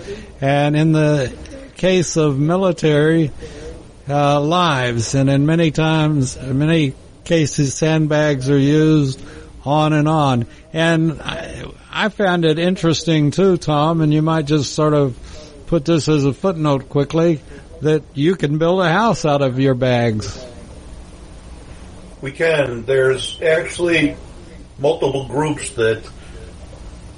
[0.41, 1.35] And in the
[1.77, 3.31] case of military,
[4.09, 5.15] uh, lives.
[5.15, 6.93] And in many times, in many
[7.23, 9.21] cases, sandbags are used
[9.65, 10.45] on and on.
[10.73, 11.19] And
[11.97, 15.17] I, found it interesting too, Tom, and you might just sort of
[15.65, 17.41] put this as a footnote quickly,
[17.81, 20.45] that you can build a house out of your bags.
[22.21, 22.85] We can.
[22.85, 24.15] There's actually
[24.79, 26.07] multiple groups that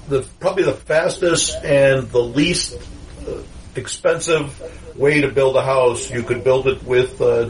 [0.07, 2.77] the probably the fastest and the least
[3.27, 3.41] uh,
[3.75, 6.09] expensive way to build a house.
[6.09, 7.49] You could build it with uh,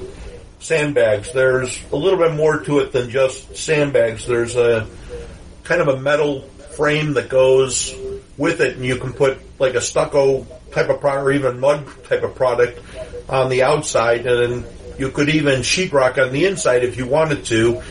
[0.59, 1.31] sandbags.
[1.31, 4.25] There's a little bit more to it than just sandbags.
[4.27, 4.87] There's a
[5.63, 7.93] kind of a metal frame that goes
[8.37, 11.85] with it, and you can put like a stucco type of product or even mud
[12.05, 12.79] type of product
[13.27, 14.65] on the outside, and
[14.97, 17.81] you could even sheetrock on the inside if you wanted to.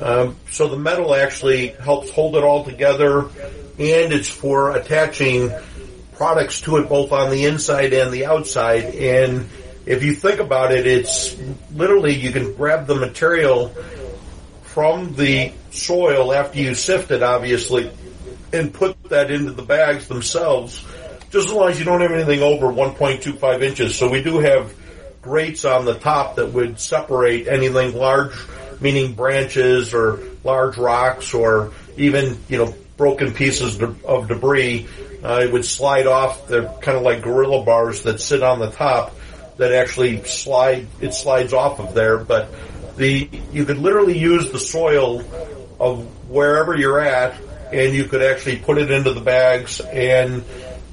[0.00, 5.50] Um, so the metal actually helps hold it all together, and it's for attaching
[6.12, 8.94] products to it both on the inside and the outside.
[8.94, 9.48] And
[9.86, 11.36] if you think about it, it's
[11.74, 13.74] literally you can grab the material
[14.62, 17.90] from the soil after you sift it, obviously,
[18.52, 20.84] and put that into the bags themselves,
[21.30, 23.96] just as long as you don't have anything over 1.25 inches.
[23.96, 24.74] So we do have
[25.22, 28.34] grates on the top that would separate anything large,
[28.80, 34.86] meaning branches or large rocks or even, you know, broken pieces of debris
[35.22, 36.48] uh, it would slide off.
[36.48, 39.14] They're kind of like gorilla bars that sit on the top
[39.58, 40.86] that actually slide.
[41.00, 42.48] It slides off of there, but
[42.96, 45.20] the you could literally use the soil
[45.78, 47.34] of wherever you're at,
[47.72, 49.80] and you could actually put it into the bags.
[49.80, 50.44] And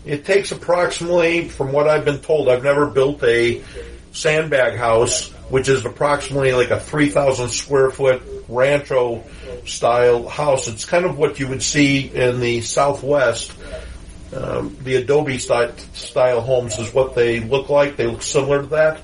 [0.06, 3.62] it takes approximately, from what I've been told, I've never built a
[4.12, 9.24] sandbag house, which is approximately like a 3,000 square foot rancho
[9.66, 10.68] style house.
[10.68, 13.52] It's kind of what you would see in the Southwest
[14.34, 17.96] um, the Adobe style, style homes is what they look like.
[17.96, 19.02] They look similar to that,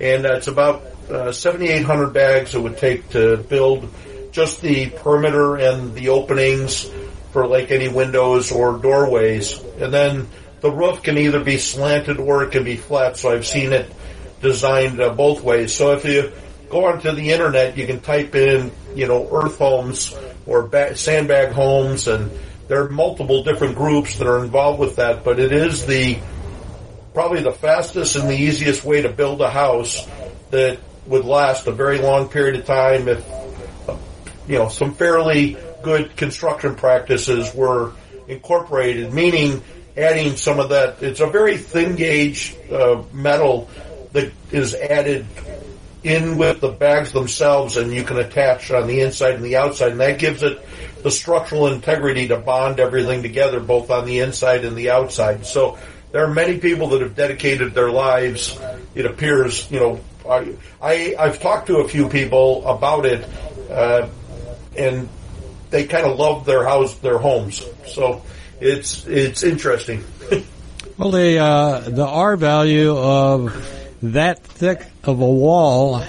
[0.00, 3.88] and it's about uh, 7,800 bags it would take to build
[4.32, 6.90] just the perimeter and the openings
[7.36, 10.26] for like any windows or doorways, and then
[10.62, 13.18] the roof can either be slanted or it can be flat.
[13.18, 13.92] So I've seen it
[14.40, 15.74] designed uh, both ways.
[15.74, 16.32] So if you
[16.70, 21.52] go onto the internet, you can type in you know earth homes or ba- sandbag
[21.52, 22.30] homes and
[22.68, 26.16] there are multiple different groups that are involved with that, but it is the
[27.12, 30.08] probably the fastest and the easiest way to build a house
[30.52, 33.22] that would last a very long period of time if
[34.48, 37.92] you know some fairly good construction practices were
[38.28, 39.62] incorporated, meaning
[39.96, 41.02] adding some of that.
[41.02, 43.68] It's a very thin gauge uh, metal
[44.12, 45.26] that is added
[46.02, 49.92] in with the bags themselves, and you can attach on the inside and the outside,
[49.92, 50.60] and that gives it
[51.02, 55.44] the structural integrity to bond everything together, both on the inside and the outside.
[55.46, 55.78] So
[56.12, 58.58] there are many people that have dedicated their lives.
[58.94, 63.28] It appears, you know, I, I I've talked to a few people about it,
[63.70, 64.08] uh,
[64.76, 65.08] and
[65.70, 67.64] they kind of love their house, their homes.
[67.86, 68.22] So
[68.60, 70.04] it's it's interesting.
[70.98, 73.54] well, the uh, the R value of
[74.02, 76.02] that thick of a wall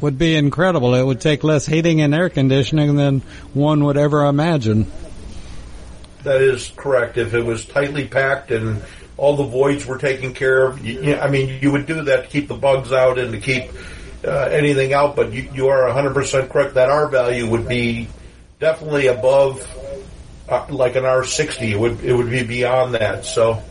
[0.00, 0.94] would be incredible.
[0.94, 3.20] It would take less heating and air conditioning than
[3.54, 4.90] one would ever imagine.
[6.24, 7.16] That is correct.
[7.16, 8.82] If it was tightly packed and
[9.16, 12.24] all the voids were taken care of, you, you- I mean, you would do that
[12.24, 13.70] to keep the bugs out and to keep
[14.24, 15.16] uh, anything out.
[15.16, 18.08] But you, you are 100% correct that R value would be
[18.58, 19.66] definitely above,
[20.48, 21.70] uh, like an R60.
[21.70, 23.24] It would it would be beyond that.
[23.24, 23.62] So.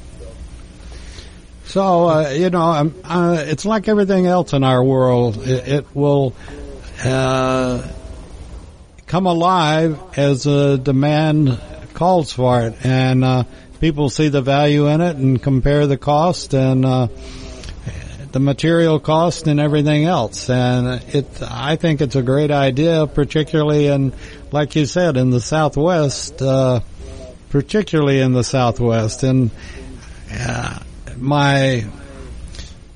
[1.66, 5.38] So uh, you know, um, uh, it's like everything else in our world.
[5.38, 6.36] It, it will
[7.04, 7.88] uh,
[9.08, 11.60] come alive as a demand
[11.94, 13.44] calls for it, and uh,
[13.80, 17.08] people see the value in it and compare the cost and uh,
[18.34, 20.50] the material cost and everything else.
[20.50, 24.14] And it, I think it's a great idea, particularly in,
[24.52, 26.82] like you said, in the Southwest, uh,
[27.50, 29.50] particularly in the Southwest, and.
[30.36, 30.80] Uh,
[31.18, 31.86] my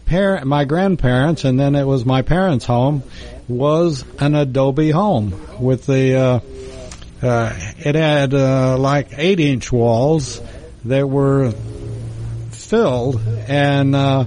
[0.05, 3.03] parent, my grandparents, and then it was my parents' home,
[3.47, 6.15] was an adobe home with the.
[6.15, 6.39] Uh,
[7.25, 10.39] uh, it had uh, like eight-inch walls
[10.85, 11.51] that were
[12.51, 14.25] filled, and uh,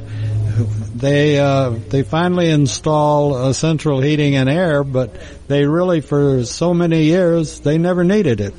[0.95, 5.15] they uh, they finally install a central heating and air, but
[5.49, 8.55] they really for so many years they never needed it,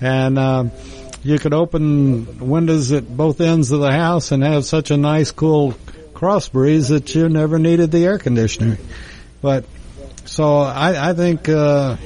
[0.00, 0.38] and.
[0.38, 0.64] Uh,
[1.24, 5.30] you could open windows at both ends of the house and have such a nice
[5.30, 5.72] cool
[6.14, 8.76] cross breeze that you never needed the air conditioner.
[9.40, 9.64] But
[10.24, 11.96] so I, I think uh,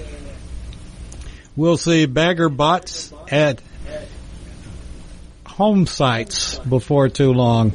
[1.54, 3.60] we'll see bagger bots at
[5.46, 7.72] home sites before too long,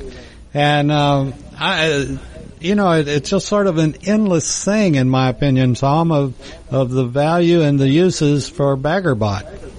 [0.53, 2.17] and um, I.
[2.59, 6.35] You know, it, it's just sort of an endless thing, in my opinion, Tom, of
[6.69, 9.71] of the value and the uses for BaggerBot.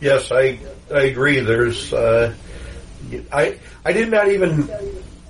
[0.00, 0.58] Yes, I
[0.92, 1.40] I agree.
[1.40, 2.34] There's uh,
[3.30, 4.68] I I did not even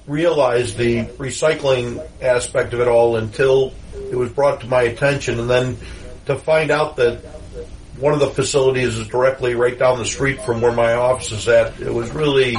[0.07, 3.75] realize the recycling aspect of it all until
[4.11, 5.77] it was brought to my attention, and then
[6.25, 7.19] to find out that
[7.99, 11.49] one of the facilities is directly right down the street from where my office is
[11.49, 11.79] at.
[11.81, 12.57] It was really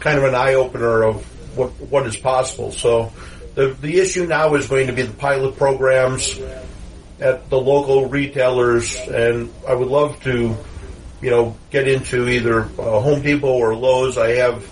[0.00, 1.24] kind of an eye opener of
[1.56, 2.72] what what is possible.
[2.72, 3.12] So
[3.54, 6.38] the the issue now is going to be the pilot programs
[7.20, 10.56] at the local retailers, and I would love to
[11.20, 14.16] you know, get into either uh, Home Depot or Lowe's.
[14.18, 14.64] I have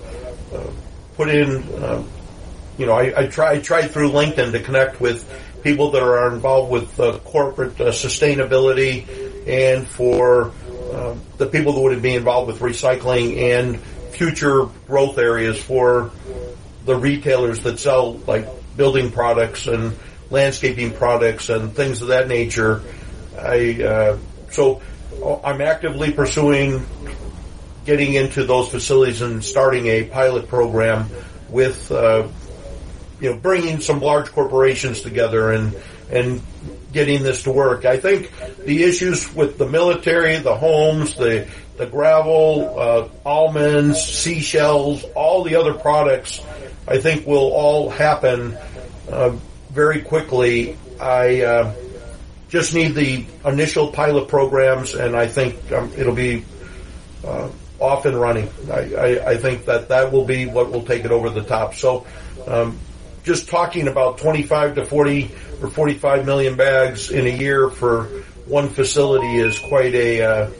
[0.54, 0.70] uh,
[1.16, 2.04] put in, uh,
[2.78, 5.28] you know, I, I try I tried through LinkedIn to connect with
[5.62, 9.06] people that are involved with corporate uh, sustainability,
[9.48, 10.52] and for
[10.92, 13.80] uh, the people that would be involved with recycling and
[14.16, 16.10] future growth areas for
[16.84, 19.96] the retailers that sell like building products and
[20.30, 22.82] landscaping products and things of that nature.
[23.38, 24.18] I uh,
[24.50, 24.80] so
[25.44, 26.86] I'm actively pursuing
[27.84, 31.08] getting into those facilities and starting a pilot program
[31.48, 32.26] with, uh,
[33.20, 35.74] you know, bringing some large corporations together and
[36.10, 36.40] and
[36.92, 37.84] getting this to work.
[37.84, 38.32] I think
[38.64, 45.56] the issues with the military, the homes, the the gravel, uh, almonds, seashells, all the
[45.56, 46.40] other products,
[46.88, 48.56] I think will all happen
[49.10, 49.36] uh,
[49.70, 50.76] very quickly.
[51.00, 51.74] I uh,
[52.48, 56.44] just need the initial pilot programs, and I think um, it'll be
[57.24, 58.48] uh, off and running.
[58.70, 61.74] I, I, I, think that that will be what will take it over the top.
[61.74, 62.06] So,
[62.46, 62.78] um,
[63.24, 68.04] just talking about 25 to 40 or 45 million bags in a year for
[68.46, 70.50] one facility is quite a uh,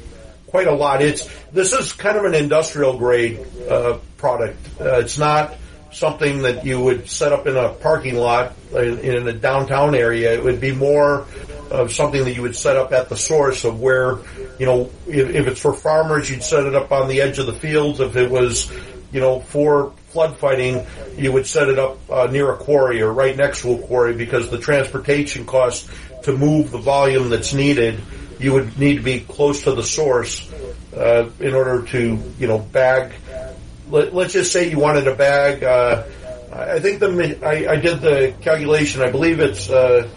[0.56, 1.02] quite a lot.
[1.02, 4.56] It's this is kind of an industrial grade uh, product.
[4.80, 5.54] Uh, it's not
[5.92, 10.32] something that you would set up in a parking lot in, in a downtown area.
[10.32, 11.26] It would be more
[11.70, 14.16] of something that you would set up at the source of where,
[14.58, 17.44] you know, if, if it's for farmers, you'd set it up on the edge of
[17.44, 18.00] the fields.
[18.00, 18.72] If it was,
[19.12, 20.86] you know, for flood fighting,
[21.18, 24.14] you would set it up uh, near a quarry or right next to a quarry
[24.14, 25.86] because the transportation costs
[26.22, 28.00] to move the volume that's needed,
[28.38, 30.50] you would need to be close to the source
[30.94, 33.12] uh, in order to, you know, bag.
[33.90, 35.62] Let, us just say you wanted a bag.
[35.62, 36.04] Uh,
[36.52, 39.02] I think the I, I, did the calculation.
[39.02, 40.08] I believe it's uh,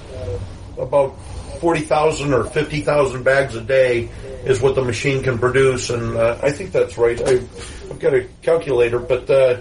[0.78, 1.20] about
[1.60, 4.10] 40,000 or 50,000 bags a day
[4.46, 7.22] is what the machine can produce, and uh, I think that's right.
[7.22, 9.60] I, have got a calculator, but uh,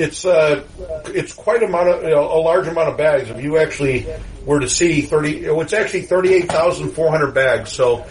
[0.00, 0.64] it's uh,
[1.06, 3.28] it's quite a amount of you know, a large amount of bags.
[3.28, 4.06] If you actually
[4.44, 7.72] were to see 30, it's actually 38,400 bags.
[7.72, 8.06] So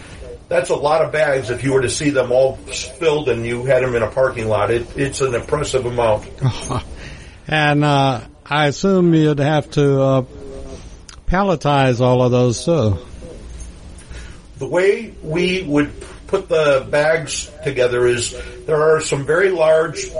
[0.48, 3.64] that's a lot of bags if you were to see them all filled and you
[3.64, 4.70] had them in a parking lot.
[4.70, 6.28] It, it's an impressive amount.
[7.48, 10.24] and uh, I assume you'd have to uh,
[11.26, 12.98] palletize all of those too.
[14.58, 15.92] The way we would
[16.26, 18.34] put the bags together is
[18.66, 20.10] there are some very large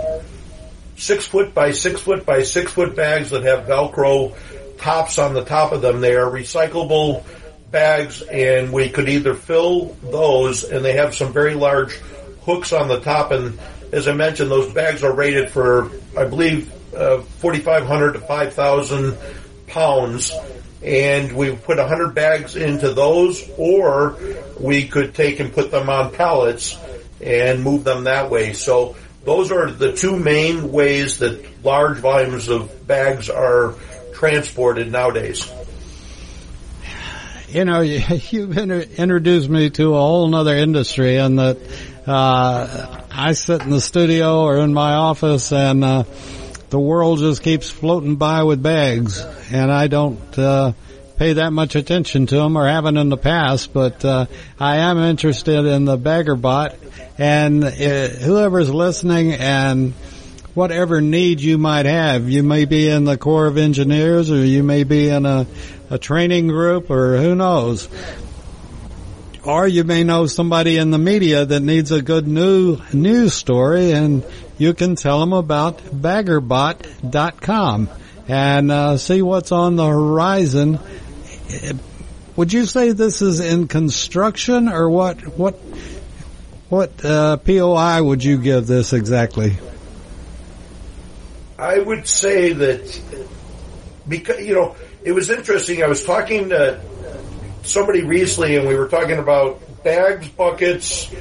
[1.01, 4.35] six foot by six foot by six foot bags that have Velcro
[4.77, 5.99] tops on the top of them.
[5.99, 7.25] They are recyclable
[7.71, 11.95] bags, and we could either fill those, and they have some very large
[12.41, 13.31] hooks on the top.
[13.31, 13.59] And
[13.91, 19.17] as I mentioned, those bags are rated for, I believe, uh, 4,500 to 5,000
[19.67, 20.31] pounds.
[20.83, 24.17] And we put 100 bags into those, or
[24.59, 26.77] we could take and put them on pallets
[27.21, 28.53] and move them that way.
[28.53, 33.75] So those are the two main ways that large volumes of bags are
[34.13, 35.51] transported nowadays.
[37.49, 41.57] You know, you've introduced me to a whole other industry and that,
[42.07, 46.03] uh, I sit in the studio or in my office and, uh,
[46.69, 49.19] the world just keeps floating by with bags
[49.51, 50.71] and I don't, uh,
[51.21, 54.25] pay that much attention to them or haven't in the past, but, uh,
[54.59, 56.73] I am interested in the bagger bot
[57.15, 59.93] and uh, whoever's listening and
[60.55, 64.63] whatever need you might have, you may be in the Corps of Engineers or you
[64.63, 65.45] may be in a,
[65.91, 67.87] a training group or who knows.
[69.43, 73.91] Or you may know somebody in the media that needs a good new news story
[73.91, 74.25] and
[74.57, 77.89] you can tell them about baggerbot.com
[78.27, 80.79] and uh, see what's on the horizon.
[82.35, 85.55] Would you say this is in construction or what, what,
[86.69, 89.57] what uh, POI would you give this exactly?
[91.61, 93.01] I would say that
[94.07, 95.83] because you know it was interesting.
[95.83, 96.81] I was talking to
[97.63, 101.13] somebody recently, and we were talking about bags, buckets,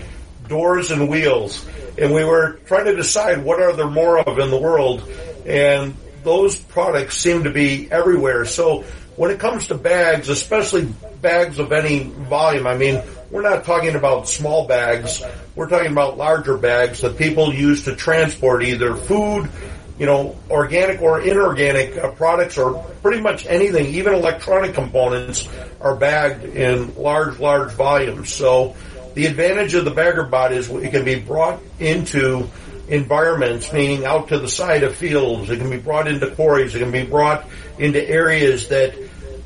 [0.48, 1.66] doors, and wheels,
[1.98, 5.06] and we were trying to decide what are there more of in the world,
[5.44, 8.44] and those products seem to be everywhere.
[8.44, 8.84] So
[9.20, 10.86] when it comes to bags, especially
[11.20, 15.22] bags of any volume, I mean, we're not talking about small bags.
[15.54, 19.50] We're talking about larger bags that people use to transport either food,
[19.98, 25.46] you know, organic or inorganic uh, products or pretty much anything, even electronic components
[25.82, 28.32] are bagged in large, large volumes.
[28.32, 28.74] So
[29.12, 32.48] the advantage of the bagger bot is it can be brought into
[32.88, 35.50] environments, meaning out to the side of fields.
[35.50, 36.74] It can be brought into quarries.
[36.74, 37.46] It can be brought
[37.78, 38.94] into areas that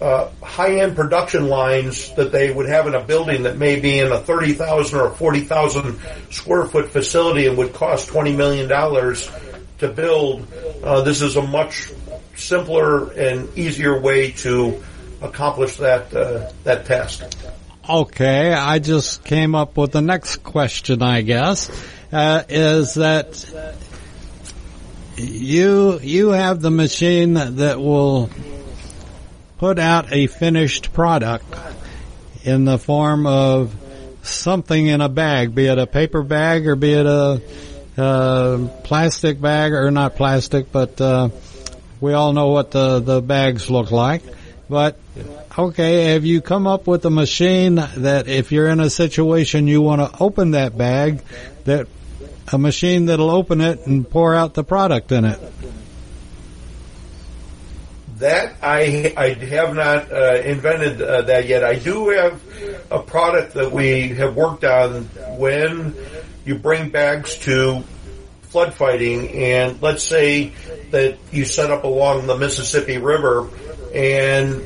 [0.04, 4.12] uh, high-end production lines that they would have in a building that may be in
[4.12, 5.98] a 30,000 or 40,000
[6.30, 8.68] square foot facility and would cost $20 million
[9.78, 10.46] to build.
[10.82, 11.90] Uh, this is a much
[12.36, 14.82] simpler and easier way to
[15.22, 17.24] accomplish that uh, that task.
[17.88, 21.02] Okay, I just came up with the next question.
[21.02, 21.70] I guess
[22.12, 23.50] uh, is that
[25.16, 28.28] you you have the machine that will
[29.64, 31.46] put out a finished product
[32.42, 33.74] in the form of
[34.20, 37.40] something in a bag, be it a paper bag or be it a,
[37.96, 41.30] a plastic bag or not plastic, but uh,
[41.98, 44.22] we all know what the, the bags look like.
[44.68, 44.98] But
[45.58, 49.80] okay, have you come up with a machine that if you're in a situation you
[49.80, 51.22] want to open that bag,
[51.64, 51.86] that
[52.52, 55.40] a machine that'll open it and pour out the product in it?
[58.24, 61.62] That I I have not uh, invented uh, that yet.
[61.62, 62.40] I do have
[62.90, 65.04] a product that we have worked on
[65.36, 65.94] when
[66.46, 67.84] you bring bags to
[68.44, 70.52] flood fighting, and let's say
[70.90, 73.50] that you set up along the Mississippi River,
[73.94, 74.64] and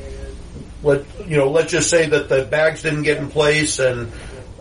[0.81, 4.09] let you know, let's just say that the bags didn't get in place and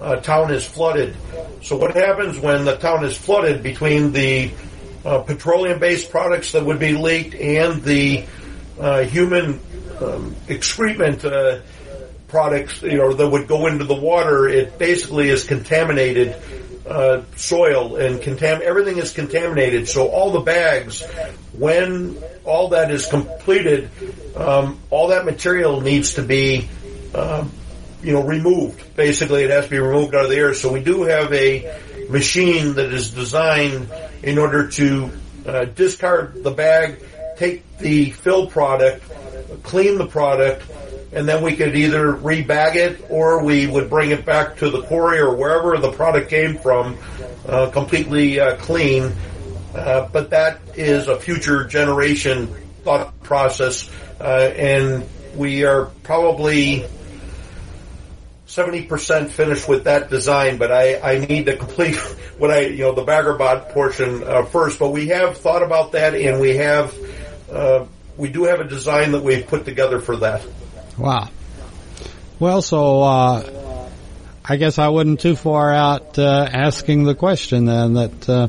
[0.00, 1.14] a town is flooded.
[1.62, 4.50] So what happens when the town is flooded between the
[5.04, 8.24] uh, petroleum-based products that would be leaked and the
[8.78, 9.60] uh, human
[10.00, 11.60] um, excrement uh,
[12.28, 16.36] products, you know, that would go into the water, it basically is contaminated
[16.86, 19.88] uh, soil and contam- everything is contaminated.
[19.88, 21.04] So all the bags,
[21.52, 23.90] when all that is completed,
[24.36, 26.68] um, all that material needs to be,
[27.14, 27.52] um,
[28.02, 28.96] you know, removed.
[28.96, 30.54] Basically, it has to be removed out of the air.
[30.54, 33.90] So we do have a machine that is designed
[34.22, 35.10] in order to
[35.46, 37.02] uh, discard the bag,
[37.38, 39.02] take the fill product,
[39.62, 40.64] clean the product,
[41.12, 44.82] and then we could either rebag it or we would bring it back to the
[44.82, 46.98] quarry or wherever the product came from,
[47.46, 49.12] uh, completely uh, clean.
[49.74, 52.48] Uh, but that is a future generation
[52.82, 53.88] thought process,
[54.20, 54.24] uh,
[54.56, 56.84] and we are probably
[58.48, 61.96] 70% finished with that design, but I, I need to complete
[62.38, 64.78] what I, you know, the Baggerbot portion uh, first.
[64.78, 66.94] But we have thought about that, and we have,
[67.50, 67.86] uh,
[68.16, 70.44] we do have a design that we've put together for that.
[70.96, 71.28] Wow.
[72.40, 73.88] Well, so uh,
[74.44, 78.48] I guess I wasn't too far out uh, asking the question then that uh,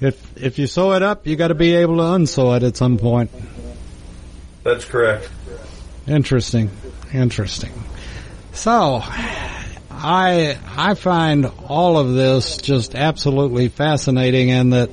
[0.00, 2.76] if if you sew it up, you got to be able to unsew it at
[2.76, 3.30] some point.
[4.62, 5.30] That's correct.
[6.06, 6.70] Interesting,
[7.12, 7.72] interesting.
[8.52, 9.02] So,
[9.90, 14.90] I I find all of this just absolutely fascinating, and that,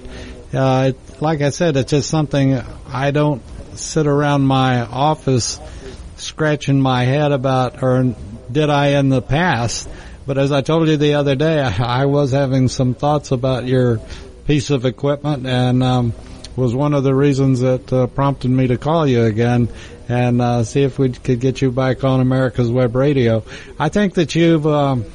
[0.53, 2.61] uh, it, like I said, it's just something
[2.93, 3.41] I don't
[3.75, 5.59] sit around my office
[6.17, 8.15] scratching my head about, or
[8.51, 9.89] did I in the past?
[10.27, 13.65] But as I told you the other day, I, I was having some thoughts about
[13.65, 13.99] your
[14.45, 16.13] piece of equipment, and um,
[16.55, 19.69] was one of the reasons that uh, prompted me to call you again
[20.07, 23.43] and uh, see if we could get you back on America's Web Radio.
[23.79, 25.05] I think that you've um,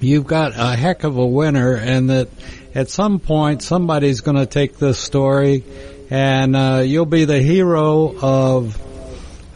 [0.00, 2.28] you've got a heck of a winner, and that
[2.74, 5.64] at some point somebody's going to take this story,
[6.10, 8.80] and uh, you'll be the hero of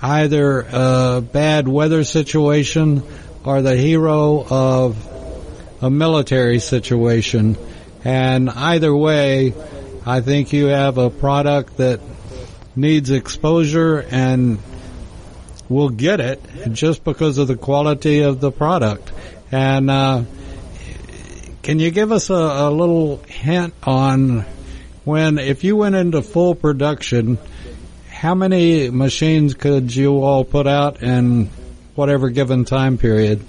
[0.02, 3.02] either a bad weather situation
[3.44, 5.06] or the hero of
[5.82, 7.56] a military situation.
[8.04, 9.54] And either way,
[10.06, 12.00] I think you have a product that
[12.74, 14.58] needs exposure and
[15.68, 16.42] will get it
[16.72, 19.12] just because of the quality of the product.
[19.52, 20.24] And uh,
[21.62, 24.44] can you give us a, a little hint on
[25.04, 27.38] when, if you went into full production,
[28.08, 31.50] how many machines could you all put out in
[31.94, 33.44] whatever given time period?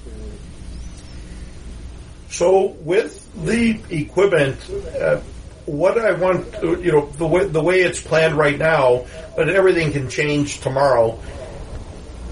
[2.29, 4.57] So with the equipment,
[4.99, 5.19] uh,
[5.65, 9.91] what I want, you know, the way the way it's planned right now, but everything
[9.91, 11.19] can change tomorrow.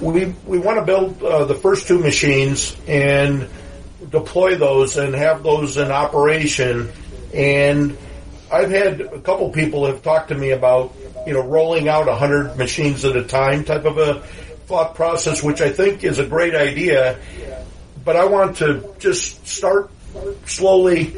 [0.02, 3.50] We we want to build uh, the first two machines and
[4.10, 6.92] deploy those and have those in operation.
[7.34, 7.98] And
[8.52, 10.96] I've had a couple people have talked to me about
[11.28, 14.22] you know rolling out hundred machines at a time type of a
[14.70, 17.20] thought process, which I think is a great idea.
[18.06, 19.92] But I want to just start
[20.46, 21.16] slowly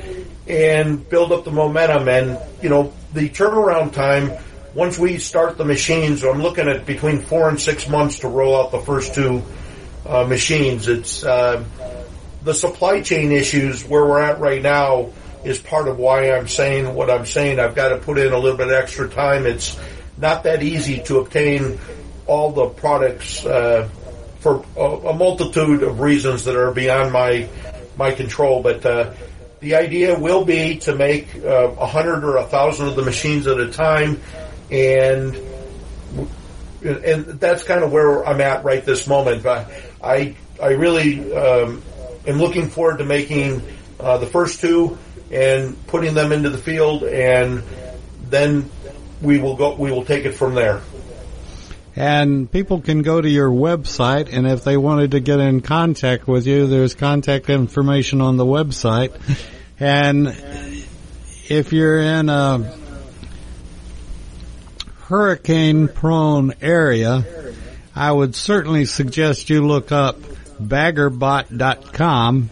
[0.47, 2.07] and build up the momentum.
[2.07, 4.32] And, you know, the turnaround time,
[4.73, 8.59] once we start the machines, I'm looking at between four and six months to roll
[8.59, 9.43] out the first two
[10.05, 10.88] uh, machines.
[10.88, 11.63] It's uh,
[12.43, 15.11] the supply chain issues where we're at right now
[15.44, 17.60] is part of why I'm saying what I'm saying.
[17.60, 19.46] I've got to put in a little bit extra time.
[19.46, 19.78] It's
[20.18, 21.80] not that easy to obtain
[22.28, 23.89] all the products uh,
[24.39, 27.50] for a, a, multitude of reasons that are beyond my
[27.98, 28.62] my control.
[28.62, 29.14] But uh,
[29.60, 33.04] the idea will be to make uh, a uh, hundred or a thousand of the
[33.04, 34.22] machines at a time,
[34.70, 35.36] and
[36.84, 39.44] and that's kind of where I'm at right this moment.
[39.44, 39.72] But
[40.04, 41.82] I I really um,
[42.28, 43.62] am looking forward to making
[44.00, 44.98] uh, the first two
[45.32, 47.63] and putting them into the field, and
[48.29, 48.69] then
[49.21, 49.75] we will go.
[49.75, 50.82] We will take it from there.
[51.95, 56.27] And people can go to your website, and if they wanted to get in contact
[56.27, 59.11] with you, there's contact information on the website.
[59.79, 60.27] And
[61.49, 62.73] if you're in a
[65.07, 67.25] hurricane prone area,
[67.93, 70.17] I would certainly suggest you look up
[70.61, 72.49] baggerbot.com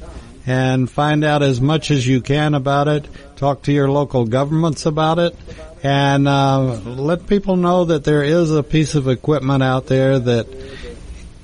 [0.50, 3.08] and find out as much as you can about it.
[3.36, 5.36] Talk to your local governments about it
[5.84, 10.48] and uh, let people know that there is a piece of equipment out there that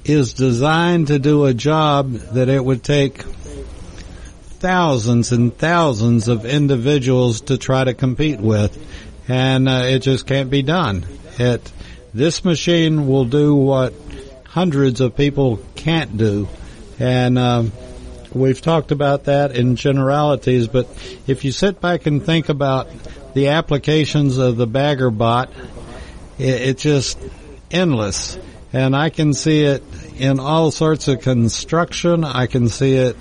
[0.03, 7.41] is designed to do a job that it would take thousands and thousands of individuals
[7.41, 8.75] to try to compete with,
[9.27, 11.05] and uh, it just can't be done.
[11.37, 11.71] It
[12.11, 13.93] this machine will do what
[14.45, 16.47] hundreds of people can't do,
[16.97, 17.65] and uh,
[18.35, 20.67] we've talked about that in generalities.
[20.67, 20.87] But
[21.25, 22.87] if you sit back and think about
[23.33, 25.51] the applications of the bagger bot,
[26.37, 27.17] it, it's just
[27.71, 28.37] endless.
[28.73, 29.83] And I can see it
[30.17, 32.23] in all sorts of construction.
[32.23, 33.15] I can see it,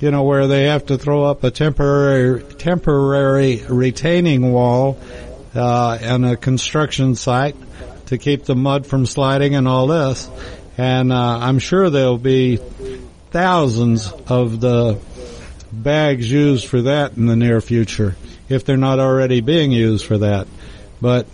[0.00, 4.98] you know, where they have to throw up a temporary, temporary retaining wall,
[5.54, 7.56] uh, and a construction site
[8.06, 10.30] to keep the mud from sliding and all this.
[10.78, 12.60] And, uh, I'm sure there'll be
[13.36, 14.98] thousands of the
[15.70, 18.16] bags used for that in the near future
[18.48, 20.48] if they're not already being used for that.
[21.02, 21.26] But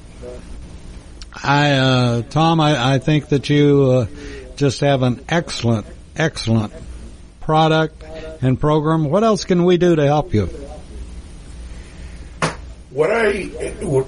[1.33, 4.07] I, uh, Tom, I, I think that you uh,
[4.57, 5.87] just have an excellent,
[6.17, 6.73] excellent
[7.41, 8.03] product
[8.43, 9.05] and program.
[9.05, 10.47] What else can we do to help you?
[12.91, 13.49] What I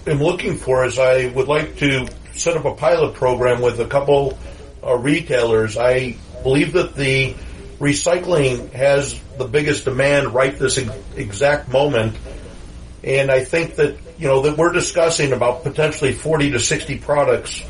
[0.08, 3.86] am looking for is I would like to set up a pilot program with a
[3.86, 4.36] couple
[4.82, 5.76] uh, retailers.
[5.76, 7.36] I believe that the
[7.84, 10.78] recycling has the biggest demand right this
[11.16, 12.16] exact moment
[13.04, 17.62] and I think that, you know, that we're discussing about potentially 40 to 60 products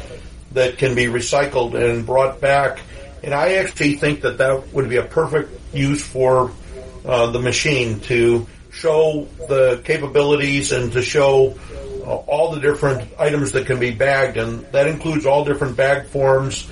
[0.53, 2.81] that can be recycled and brought back.
[3.23, 6.53] And I actually think that that would be a perfect use for
[7.05, 11.59] uh, the machine to show the capabilities and to show
[12.07, 16.07] uh, all the different items that can be bagged, and that includes all different bag
[16.07, 16.69] forms.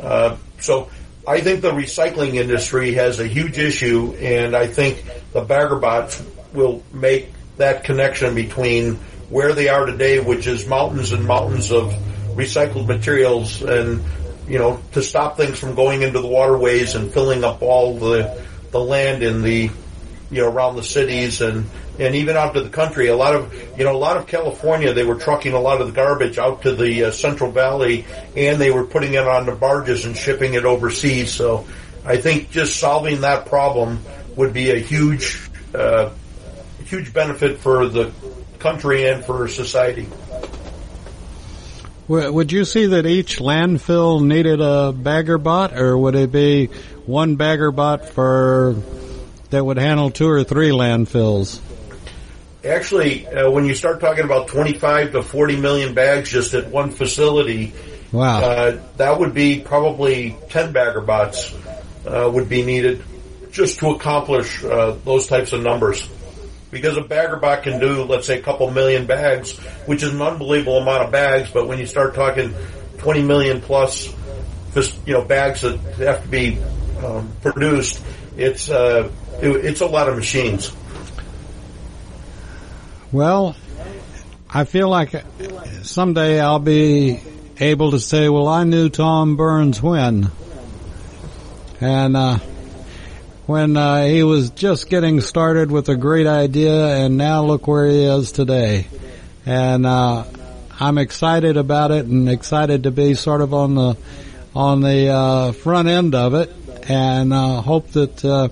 [0.00, 0.88] Uh, so
[1.26, 6.22] I think the recycling industry has a huge issue, and I think the bagger bots
[6.52, 8.96] will make that connection between
[9.30, 11.94] where they are today, which is mountains and mountains of
[12.34, 14.02] recycled materials, and
[14.46, 18.44] you know to stop things from going into the waterways and filling up all the
[18.70, 19.70] the land in the
[20.30, 21.64] you know around the cities and
[21.98, 23.08] and even out to the country.
[23.08, 25.86] A lot of you know a lot of California they were trucking a lot of
[25.86, 28.04] the garbage out to the uh, Central Valley
[28.36, 31.32] and they were putting it on the barges and shipping it overseas.
[31.32, 31.66] So
[32.04, 34.00] I think just solving that problem
[34.36, 36.10] would be a huge uh,
[36.84, 38.12] huge benefit for the
[38.58, 40.06] country and for society.
[42.06, 46.66] Would you see that each landfill needed a bagger bot, or would it be
[47.06, 48.76] one bagger bot for
[49.48, 51.60] that would handle two or three landfills?
[52.64, 56.90] Actually, uh, when you start talking about 25 to 40 million bags just at one
[56.90, 57.72] facility,
[58.10, 61.54] wow, uh, that would be probably 10 bagger bots
[62.06, 63.02] uh, would be needed
[63.50, 66.08] just to accomplish uh, those types of numbers
[66.74, 69.56] because a bagger bot can do, let's say, a couple million bags,
[69.86, 71.48] which is an unbelievable amount of bags.
[71.50, 72.52] But when you start talking
[72.98, 74.12] 20 million plus,
[75.06, 76.58] you know, bags that have to be
[77.02, 78.02] um, produced,
[78.36, 79.08] it's uh,
[79.40, 80.74] it, it's a lot of machines.
[83.14, 83.54] Well,
[84.50, 85.14] I feel like
[85.82, 87.20] someday I'll be
[87.60, 90.32] able to say, "Well, I knew Tom Burns when,"
[91.80, 92.16] and.
[92.16, 92.38] Uh,
[93.46, 97.86] when uh, he was just getting started with a great idea, and now look where
[97.86, 98.86] he is today.
[99.44, 100.24] And uh,
[100.80, 103.96] I'm excited about it, and excited to be sort of on the
[104.56, 106.50] on the uh, front end of it,
[106.88, 108.48] and uh, hope that uh,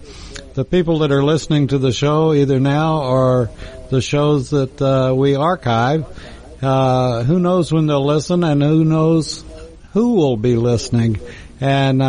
[0.53, 3.49] the people that are listening to the show, either now or
[3.93, 6.07] the shows that uh, we archive,
[6.61, 9.45] who knows when they'll listen, and who knows
[9.93, 11.21] who will be listening,
[11.61, 12.03] and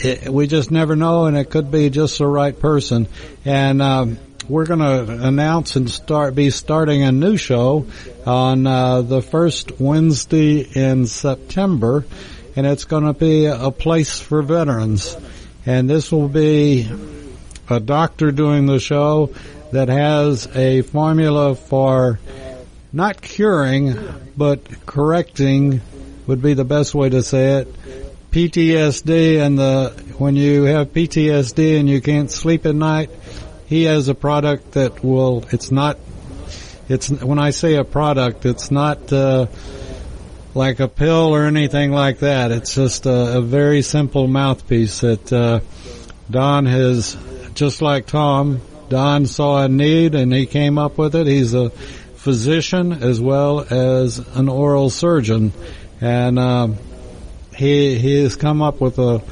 [0.00, 3.06] it, we just never know, and it could be just the right person.
[3.44, 7.86] And um, we're going to announce and start be starting a new show
[8.26, 12.04] on uh, the first Wednesday in September,
[12.56, 15.16] and it's going to be a place for veterans.
[15.64, 16.90] And this will be
[17.68, 19.32] a doctor doing the show
[19.72, 22.18] that has a formula for
[22.92, 23.96] not curing,
[24.36, 25.80] but correcting
[26.26, 27.74] would be the best way to say it
[28.30, 33.10] PTSD and the when you have PTSD and you can't sleep at night,
[33.66, 35.44] he has a product that will.
[35.50, 35.98] It's not.
[36.88, 39.46] It's when I say a product, it's not uh,
[40.54, 42.52] like a pill or anything like that.
[42.52, 45.60] It's just a, a very simple mouthpiece that uh,
[46.30, 47.16] Don has.
[47.52, 48.60] Just like Tom,
[48.90, 51.26] Don saw a need and he came up with it.
[51.26, 55.52] He's a physician as well as an oral surgeon,
[56.02, 56.38] and.
[56.38, 56.78] Um,
[57.60, 59.22] he he has come up with a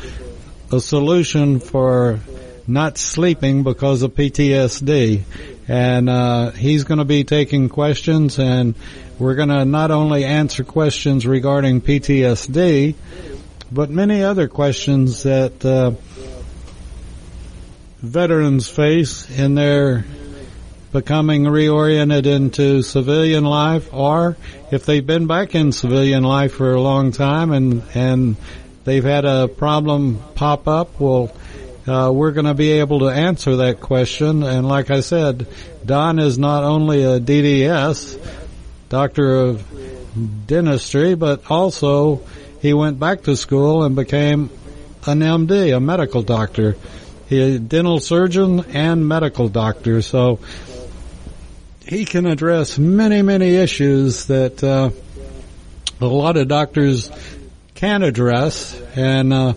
[0.70, 2.20] a solution for
[2.66, 5.22] not sleeping because of PTSD,
[5.66, 8.74] and uh, he's going to be taking questions, and
[9.18, 12.94] we're going to not only answer questions regarding PTSD,
[13.72, 15.92] but many other questions that uh,
[17.98, 20.04] veterans face in their
[20.92, 24.36] becoming reoriented into civilian life or
[24.70, 28.36] if they've been back in civilian life for a long time and and
[28.84, 31.30] they've had a problem pop up well
[31.88, 34.42] uh, we're going to be able to answer that question.
[34.42, 35.46] And like I said
[35.86, 38.20] Don is not only a DDS
[38.90, 42.20] doctor of dentistry but also
[42.60, 44.50] he went back to school and became
[45.06, 46.76] an MD a medical doctor
[47.28, 50.38] he a dental surgeon and medical doctor so
[51.86, 54.90] he can address many, many issues that uh,
[56.00, 57.10] a lot of doctors
[57.74, 59.54] can address, and uh,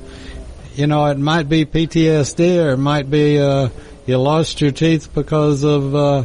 [0.75, 3.69] you know it might be PTSD or it might be uh,
[4.05, 6.23] you lost your teeth because of uh,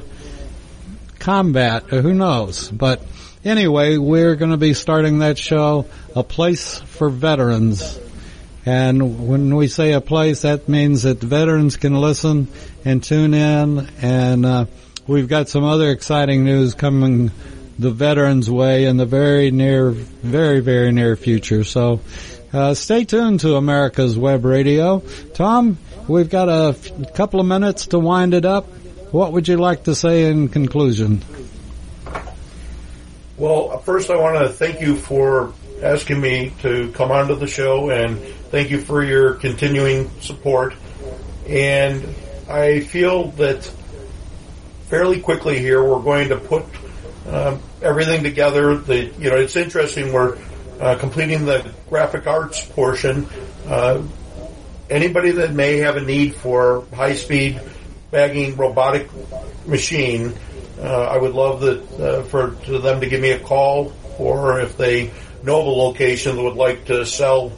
[1.19, 2.71] combat, who knows?
[2.71, 3.03] But
[3.45, 7.99] anyway, we're going to be starting that show, a place for veterans.
[8.67, 12.49] And when we say a place, that means that veterans can listen
[12.85, 14.67] and tune in and uh,
[15.07, 17.31] we've got some other exciting news coming
[17.79, 21.63] the veterans way in the very near, very, very near future.
[21.63, 22.01] So,
[22.53, 25.01] uh, stay tuned to America's Web Radio.
[25.35, 28.67] Tom, we've got a f- couple of minutes to wind it up.
[29.13, 31.23] What would you like to say in conclusion?
[33.37, 35.53] Well, first I want to thank you for
[35.83, 38.19] asking me to come onto the show and
[38.51, 40.75] thank you for your continuing support.
[41.47, 42.15] And
[42.49, 43.65] I feel that
[44.89, 46.65] fairly quickly here, we're going to put
[47.29, 48.77] um, everything together.
[48.77, 50.13] The you know it's interesting.
[50.13, 50.39] We're
[50.81, 53.27] uh, completing the graphic arts portion.
[53.67, 54.03] Uh,
[54.89, 57.61] anybody that may have a need for high speed
[58.11, 59.09] bagging robotic
[59.67, 60.35] machine,
[60.81, 64.77] uh, I would love that uh, for them to give me a call, or if
[64.77, 65.11] they
[65.55, 67.53] a location that would like to sell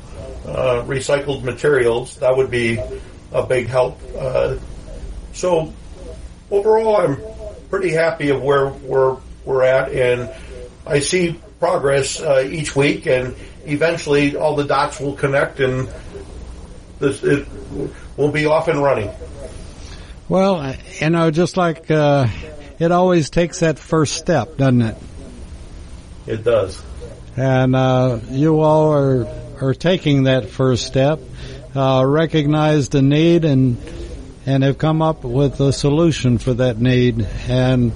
[0.47, 2.79] uh, recycled materials, that would be
[3.33, 4.01] a big help.
[4.17, 4.57] Uh,
[5.33, 5.73] so
[6.51, 7.19] overall, I'm
[7.71, 10.31] pretty happy of where we're we're at, and
[10.87, 13.35] I see progress uh, each week, and
[13.65, 15.89] eventually all the dots will connect, and
[16.99, 17.47] this it
[18.17, 19.11] will be off and running.
[20.29, 22.29] Well, you know, just like uh,
[22.79, 24.97] it always takes that first step, doesn't it?
[26.27, 26.83] It does.
[27.39, 29.27] And uh, you all are
[29.61, 31.21] are taking that first step,
[31.75, 33.79] uh, recognize the need, and
[34.45, 37.25] and have come up with a solution for that need.
[37.49, 37.93] And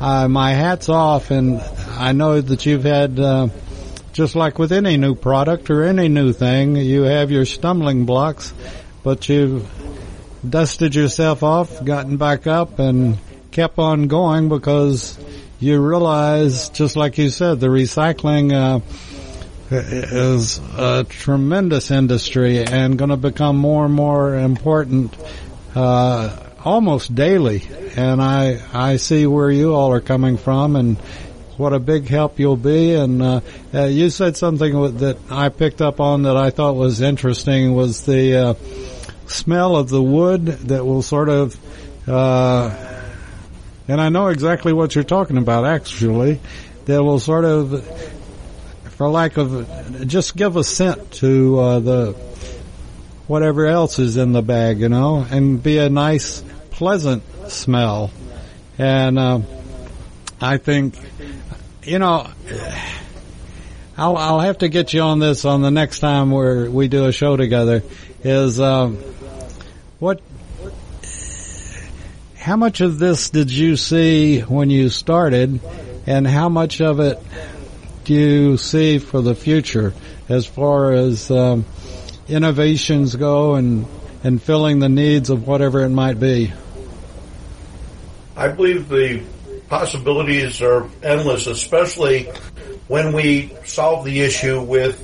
[0.00, 3.18] uh, my hat's off, and I know that you've had.
[3.18, 3.48] Uh,
[4.14, 8.50] just like with any new product or any new thing, you have your stumbling blocks,
[9.02, 9.70] but you've
[10.48, 13.18] dusted yourself off, gotten back up, and
[13.50, 15.18] kept on going because
[15.58, 18.80] you realize, just like you said, the recycling uh,
[19.70, 25.16] is a tremendous industry and going to become more and more important
[25.74, 27.62] uh, almost daily.
[27.96, 30.98] And I I see where you all are coming from and
[31.56, 32.94] what a big help you'll be.
[32.94, 33.40] And uh,
[33.72, 38.04] uh, you said something that I picked up on that I thought was interesting was
[38.04, 38.54] the uh,
[39.26, 41.56] smell of the wood that will sort of,
[42.06, 42.68] uh,
[43.88, 46.40] and I know exactly what you're talking about actually,
[46.86, 47.84] that will sort of,
[48.96, 52.12] for lack of, just give a scent to uh, the
[53.26, 58.10] whatever else is in the bag, you know, and be a nice, pleasant smell.
[58.78, 59.40] And uh,
[60.40, 60.94] I think
[61.86, 62.28] you know,
[63.96, 67.06] I'll, I'll have to get you on this on the next time where we do
[67.06, 67.82] a show together.
[68.24, 68.96] Is um,
[69.98, 70.20] what?
[72.46, 75.58] How much of this did you see when you started,
[76.06, 77.20] and how much of it
[78.04, 79.92] do you see for the future
[80.28, 81.64] as far as um,
[82.28, 83.84] innovations go and
[84.22, 86.52] and filling the needs of whatever it might be?
[88.36, 89.24] I believe the
[89.68, 92.26] possibilities are endless, especially
[92.86, 95.02] when we solve the issue with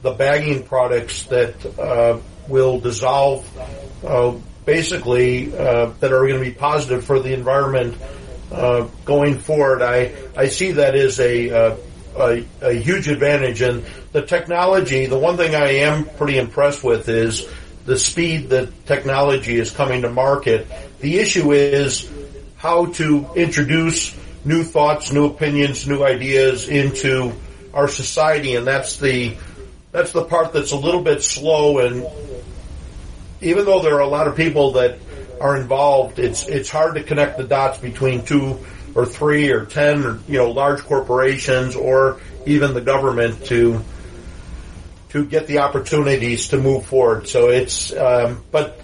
[0.00, 2.18] the bagging products that uh,
[2.48, 3.46] will dissolve,
[4.02, 4.32] uh,
[4.68, 7.96] basically, uh, that are going to be positive for the environment
[8.52, 9.80] uh, going forward.
[9.80, 11.76] I, I see that as a, uh,
[12.18, 13.62] a, a huge advantage.
[13.62, 17.48] And the technology, the one thing I am pretty impressed with is
[17.86, 20.66] the speed that technology is coming to market.
[21.00, 22.06] The issue is
[22.56, 24.14] how to introduce
[24.44, 27.32] new thoughts, new opinions, new ideas into
[27.72, 29.34] our society, and that's the
[29.92, 31.78] that's the part that's a little bit slow.
[31.78, 32.04] And
[33.40, 34.98] even though there are a lot of people that
[35.40, 38.58] are involved, it's it's hard to connect the dots between two
[38.94, 43.82] or three or ten or you know large corporations or even the government to
[45.10, 47.28] to get the opportunities to move forward.
[47.28, 48.80] So it's um, but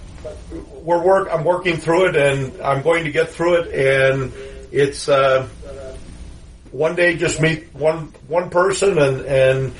[0.83, 1.29] we're work.
[1.31, 3.75] I'm working through it, and I'm going to get through it.
[3.75, 4.33] And
[4.73, 5.49] it's uh,
[6.71, 9.73] one day just meet one one person and and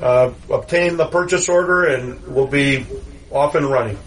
[0.00, 2.86] uh, obtain the purchase order, and we'll be
[3.30, 3.98] off and running.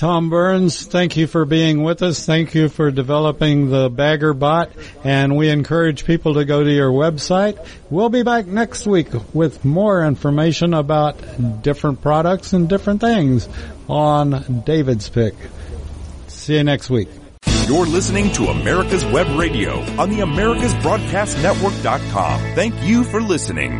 [0.00, 2.24] Tom Burns, thank you for being with us.
[2.24, 4.70] Thank you for developing the Bagger Bot,
[5.04, 7.62] and we encourage people to go to your website.
[7.90, 11.18] We'll be back next week with more information about
[11.62, 13.46] different products and different things
[13.90, 15.34] on David's Pick.
[16.28, 17.10] See you next week.
[17.66, 22.40] You're listening to America's Web Radio on the AmericasBroadcastNetwork.com.
[22.54, 23.72] Thank you for listening.